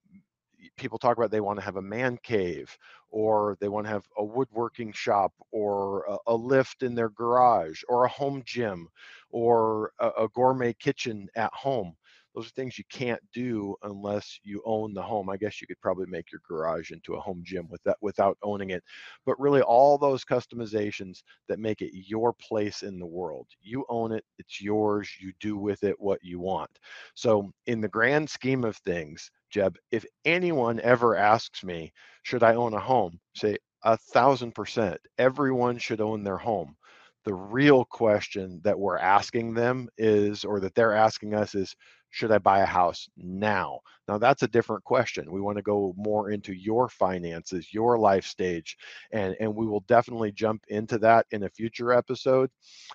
people 0.77 0.99
talk 0.99 1.17
about 1.17 1.31
they 1.31 1.41
want 1.41 1.59
to 1.61 1.65
have 1.65 1.77
a 1.77 1.83
man 1.83 2.19
cave 2.23 2.77
or 3.11 3.57
they 3.61 3.69
want 3.69 3.87
to 3.87 3.93
have 3.93 4.07
a 4.19 4.25
woodworking 4.25 4.93
shop 4.93 5.33
or 5.53 6.05
a, 6.09 6.17
a 6.29 6.35
lift 6.35 6.83
in 6.83 6.95
their 6.95 7.11
garage 7.11 7.83
or 7.89 8.05
a 8.05 8.09
home 8.09 8.43
gym 8.45 8.89
or 9.31 9.93
a, 10.01 10.09
a 10.25 10.29
gourmet 10.35 10.73
kitchen 10.75 11.29
at 11.37 11.53
home 11.53 11.95
those 12.35 12.47
are 12.47 12.51
things 12.51 12.79
you 12.79 12.85
can't 12.91 13.21
do 13.33 13.77
unless 13.83 14.39
you 14.43 14.63
own 14.65 14.95
the 14.95 15.03
home. 15.03 15.29
I 15.29 15.37
guess 15.37 15.61
you 15.61 15.67
could 15.67 15.81
probably 15.81 16.07
make 16.07 16.31
your 16.33 16.41
garage 16.49 16.91
into 16.91 17.15
a 17.15 17.21
home 17.21 17.43
gym 17.45 17.69
with 17.71 17.83
that 17.85 17.97
without 18.01 18.39
owning 18.43 18.71
it. 18.71 18.83
But 19.27 19.39
really 19.41 19.63
all 19.63 19.99
those 19.99 20.25
customizations 20.25 21.23
that 21.49 21.59
make 21.59 21.83
it 21.83 21.93
your 21.95 22.33
place 22.35 22.83
in 22.83 22.99
the 22.99 23.07
world. 23.07 23.49
You 23.61 23.85
own 23.89 24.13
it, 24.13 24.25
it's 24.39 24.61
yours, 24.61 25.11
you 25.21 25.33
do 25.41 25.57
with 25.57 25.83
it 25.85 25.97
what 25.99 26.21
you 26.23 26.41
want. 26.41 26.71
So 27.15 27.53
in 27.67 27.81
the 27.81 27.89
grand 27.89 28.29
scheme 28.31 28.65
of 28.65 28.77
things, 28.79 29.31
Jeb, 29.51 29.77
if 29.91 30.05
anyone 30.25 30.81
ever 30.81 31.17
asks 31.17 31.63
me, 31.65 31.93
should 32.23 32.43
I 32.43 32.55
own 32.55 32.75
a 32.75 32.81
home? 32.81 33.21
Say 33.35 33.59
a 33.85 33.97
thousand 33.97 34.53
percent. 34.55 34.99
Everyone 35.19 35.79
should 35.79 36.01
own 36.01 36.23
their 36.23 36.39
home 36.39 36.77
the 37.25 37.35
real 37.35 37.85
question 37.85 38.61
that 38.65 38.79
we're 38.79 38.99
asking 38.99 39.55
them 39.55 39.89
is 39.99 40.45
or 40.45 40.61
that 40.61 40.75
they're 40.75 40.95
asking 40.95 41.35
us 41.35 41.55
is 41.55 41.75
should 42.13 42.31
I 42.31 42.39
buy 42.39 42.61
a 42.61 42.67
house 42.67 43.09
now? 43.17 43.81
Now, 44.07 44.19
that's 44.19 44.43
a 44.43 44.49
different 44.49 44.85
question. 44.85 45.33
We 45.33 45.41
want 45.41 45.57
to 45.57 45.63
go 45.63 45.95
more 45.97 46.31
into 46.31 46.53
your 46.53 46.89
finances, 46.91 47.73
your 47.73 47.99
life 47.99 48.27
stage, 48.27 48.77
and, 49.13 49.35
and 49.41 49.55
we 49.55 49.67
will 49.67 49.81
definitely 49.89 50.31
jump 50.31 50.63
into 50.69 50.99
that 50.99 51.25
in 51.31 51.45
a 51.45 51.49
future 51.49 51.91
episode. 51.93 52.51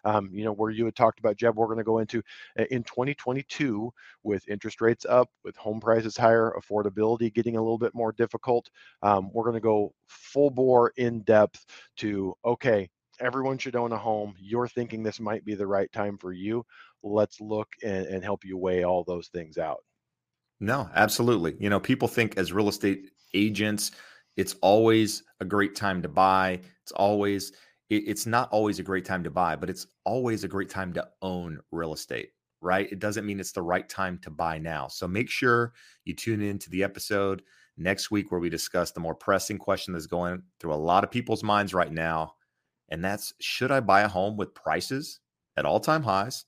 Um, 0.06 0.30
you 0.32 0.46
know, 0.46 0.54
where 0.54 0.70
you 0.70 0.86
had 0.86 0.96
talked 0.96 1.20
about, 1.20 1.36
Jeb, 1.36 1.56
we're 1.56 1.66
going 1.66 1.80
to 1.80 1.84
go 1.84 1.98
into 1.98 2.22
uh, 2.60 2.66
in 2.70 2.84
2022 2.84 3.92
with 4.24 4.48
interest 4.48 4.82
rates 4.82 5.06
up, 5.10 5.30
with 5.44 5.56
home 5.58 5.80
prices 5.80 6.16
higher, 6.16 6.54
affordability 6.60 7.34
getting 7.34 7.58
a 7.58 7.62
little 7.62 7.80
bit 7.80 7.96
more 7.96 8.12
difficult. 8.12 8.70
Um, 9.02 9.32
we're 9.34 9.46
going 9.46 9.56
to 9.56 9.60
go 9.60 9.94
full 10.08 10.52
bore 10.52 10.94
in 10.98 11.22
depth 11.22 11.66
to, 11.98 12.36
okay, 12.46 12.88
everyone 13.20 13.58
should 13.58 13.76
own 13.76 13.92
a 13.92 13.98
home. 13.98 14.36
You're 14.40 14.68
thinking 14.68 15.04
this 15.04 15.20
might 15.20 15.46
be 15.46 15.56
the 15.56 15.68
right 15.68 15.92
time 15.92 16.18
for 16.18 16.32
you 16.32 16.66
let's 17.04 17.40
look 17.40 17.70
and, 17.84 18.06
and 18.08 18.24
help 18.24 18.44
you 18.46 18.58
weigh 18.58 18.84
all 18.84 19.04
those 19.04 19.28
things 19.28 19.58
out. 19.58 19.84
No, 20.60 20.90
absolutely. 20.96 21.56
You 21.60 21.70
know, 21.70 21.80
people 21.80 22.08
think 22.08 22.38
as 22.38 22.52
real 22.52 22.70
estate 22.70 23.12
agents, 23.34 23.92
it's 24.36 24.56
always 24.62 25.24
a 25.40 25.46
great 25.46 25.76
time 25.76 26.02
to 26.02 26.10
buy. 26.10 26.62
It's 26.84 26.92
always, 26.92 27.52
it, 27.90 28.04
it's 28.08 28.26
not 28.26 28.50
always 28.52 28.80
a 28.80 28.84
great 28.84 29.06
time 29.06 29.24
to 29.24 29.32
buy, 29.32 29.56
but 29.56 29.70
it's 29.70 29.88
always 30.04 30.44
a 30.44 30.48
great 30.48 30.70
time 30.70 30.94
to 30.94 31.08
own 31.22 31.60
real 31.72 31.94
estate, 31.94 32.30
right? 32.62 32.92
It 32.92 33.00
doesn't 33.00 33.26
mean 33.26 33.40
it's 33.40 33.52
the 33.52 33.62
right 33.62 33.88
time 33.88 34.20
to 34.24 34.32
buy 34.32 34.58
now. 34.58 34.88
So 34.88 35.08
make 35.08 35.30
sure 35.30 35.74
you 36.06 36.16
tune 36.16 36.42
in 36.42 36.58
to 36.60 36.70
the 36.70 36.84
episode 36.84 37.44
next 37.78 38.10
week 38.10 38.32
where 38.32 38.40
we 38.40 38.50
discuss 38.50 38.92
the 38.92 39.00
more 39.00 39.16
pressing 39.16 39.60
question 39.60 39.94
that's 39.94 40.08
going 40.08 40.42
through 40.60 40.74
a 40.74 40.76
lot 40.76 41.04
of 41.04 41.12
people's 41.12 41.44
minds 41.44 41.74
right 41.74 41.92
now. 41.92 42.34
And 42.90 43.04
that's 43.04 43.34
should 43.40 43.72
I 43.72 43.80
buy 43.80 44.02
a 44.02 44.08
home 44.08 44.38
with 44.38 44.56
prices 44.56 45.20
at 45.58 45.66
all 45.66 45.80
time 45.80 46.04
highs? 46.04 46.46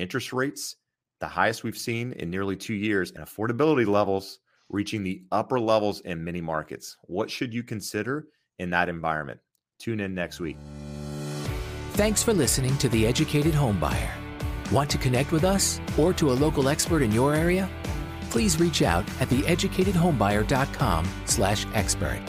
interest 0.00 0.32
rates, 0.32 0.76
the 1.20 1.28
highest 1.28 1.62
we've 1.62 1.78
seen 1.78 2.12
in 2.12 2.30
nearly 2.30 2.56
two 2.56 2.74
years, 2.74 3.12
and 3.12 3.24
affordability 3.24 3.86
levels 3.86 4.38
reaching 4.68 5.02
the 5.02 5.22
upper 5.32 5.60
levels 5.60 6.00
in 6.00 6.22
many 6.22 6.40
markets. 6.40 6.96
What 7.02 7.30
should 7.30 7.52
you 7.52 7.62
consider 7.62 8.28
in 8.58 8.70
that 8.70 8.88
environment? 8.88 9.40
Tune 9.78 10.00
in 10.00 10.14
next 10.14 10.40
week. 10.40 10.56
Thanks 11.92 12.22
for 12.22 12.32
listening 12.32 12.76
to 12.78 12.88
The 12.88 13.06
Educated 13.06 13.52
Homebuyer. 13.52 14.10
Want 14.70 14.88
to 14.90 14.98
connect 14.98 15.32
with 15.32 15.44
us 15.44 15.80
or 15.98 16.12
to 16.14 16.30
a 16.30 16.34
local 16.34 16.68
expert 16.68 17.02
in 17.02 17.10
your 17.10 17.34
area? 17.34 17.68
Please 18.30 18.60
reach 18.60 18.82
out 18.82 19.04
at 19.20 19.28
theeducatedhomebuyer.com 19.28 21.08
slash 21.26 21.66
expert. 21.74 22.20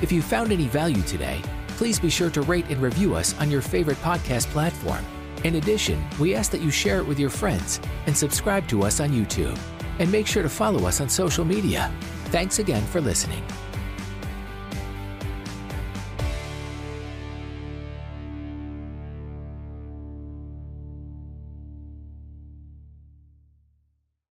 If 0.00 0.12
you 0.12 0.22
found 0.22 0.52
any 0.52 0.68
value 0.68 1.02
today, 1.02 1.42
please 1.80 1.98
be 1.98 2.10
sure 2.10 2.28
to 2.28 2.42
rate 2.42 2.68
and 2.68 2.80
review 2.82 3.16
us 3.16 3.32
on 3.40 3.50
your 3.50 3.62
favorite 3.62 3.96
podcast 4.02 4.46
platform 4.48 5.02
in 5.42 5.54
addition, 5.54 6.04
we 6.18 6.34
ask 6.34 6.52
that 6.52 6.60
you 6.60 6.70
share 6.70 6.98
it 6.98 7.06
with 7.06 7.18
your 7.18 7.30
friends 7.30 7.80
and 8.06 8.16
subscribe 8.16 8.68
to 8.68 8.82
us 8.82 9.00
on 9.00 9.10
YouTube. 9.10 9.58
And 9.98 10.10
make 10.12 10.26
sure 10.26 10.42
to 10.42 10.48
follow 10.48 10.86
us 10.86 11.00
on 11.00 11.08
social 11.08 11.44
media. 11.44 11.92
Thanks 12.26 12.58
again 12.58 12.84
for 12.86 13.00
listening. 13.00 13.42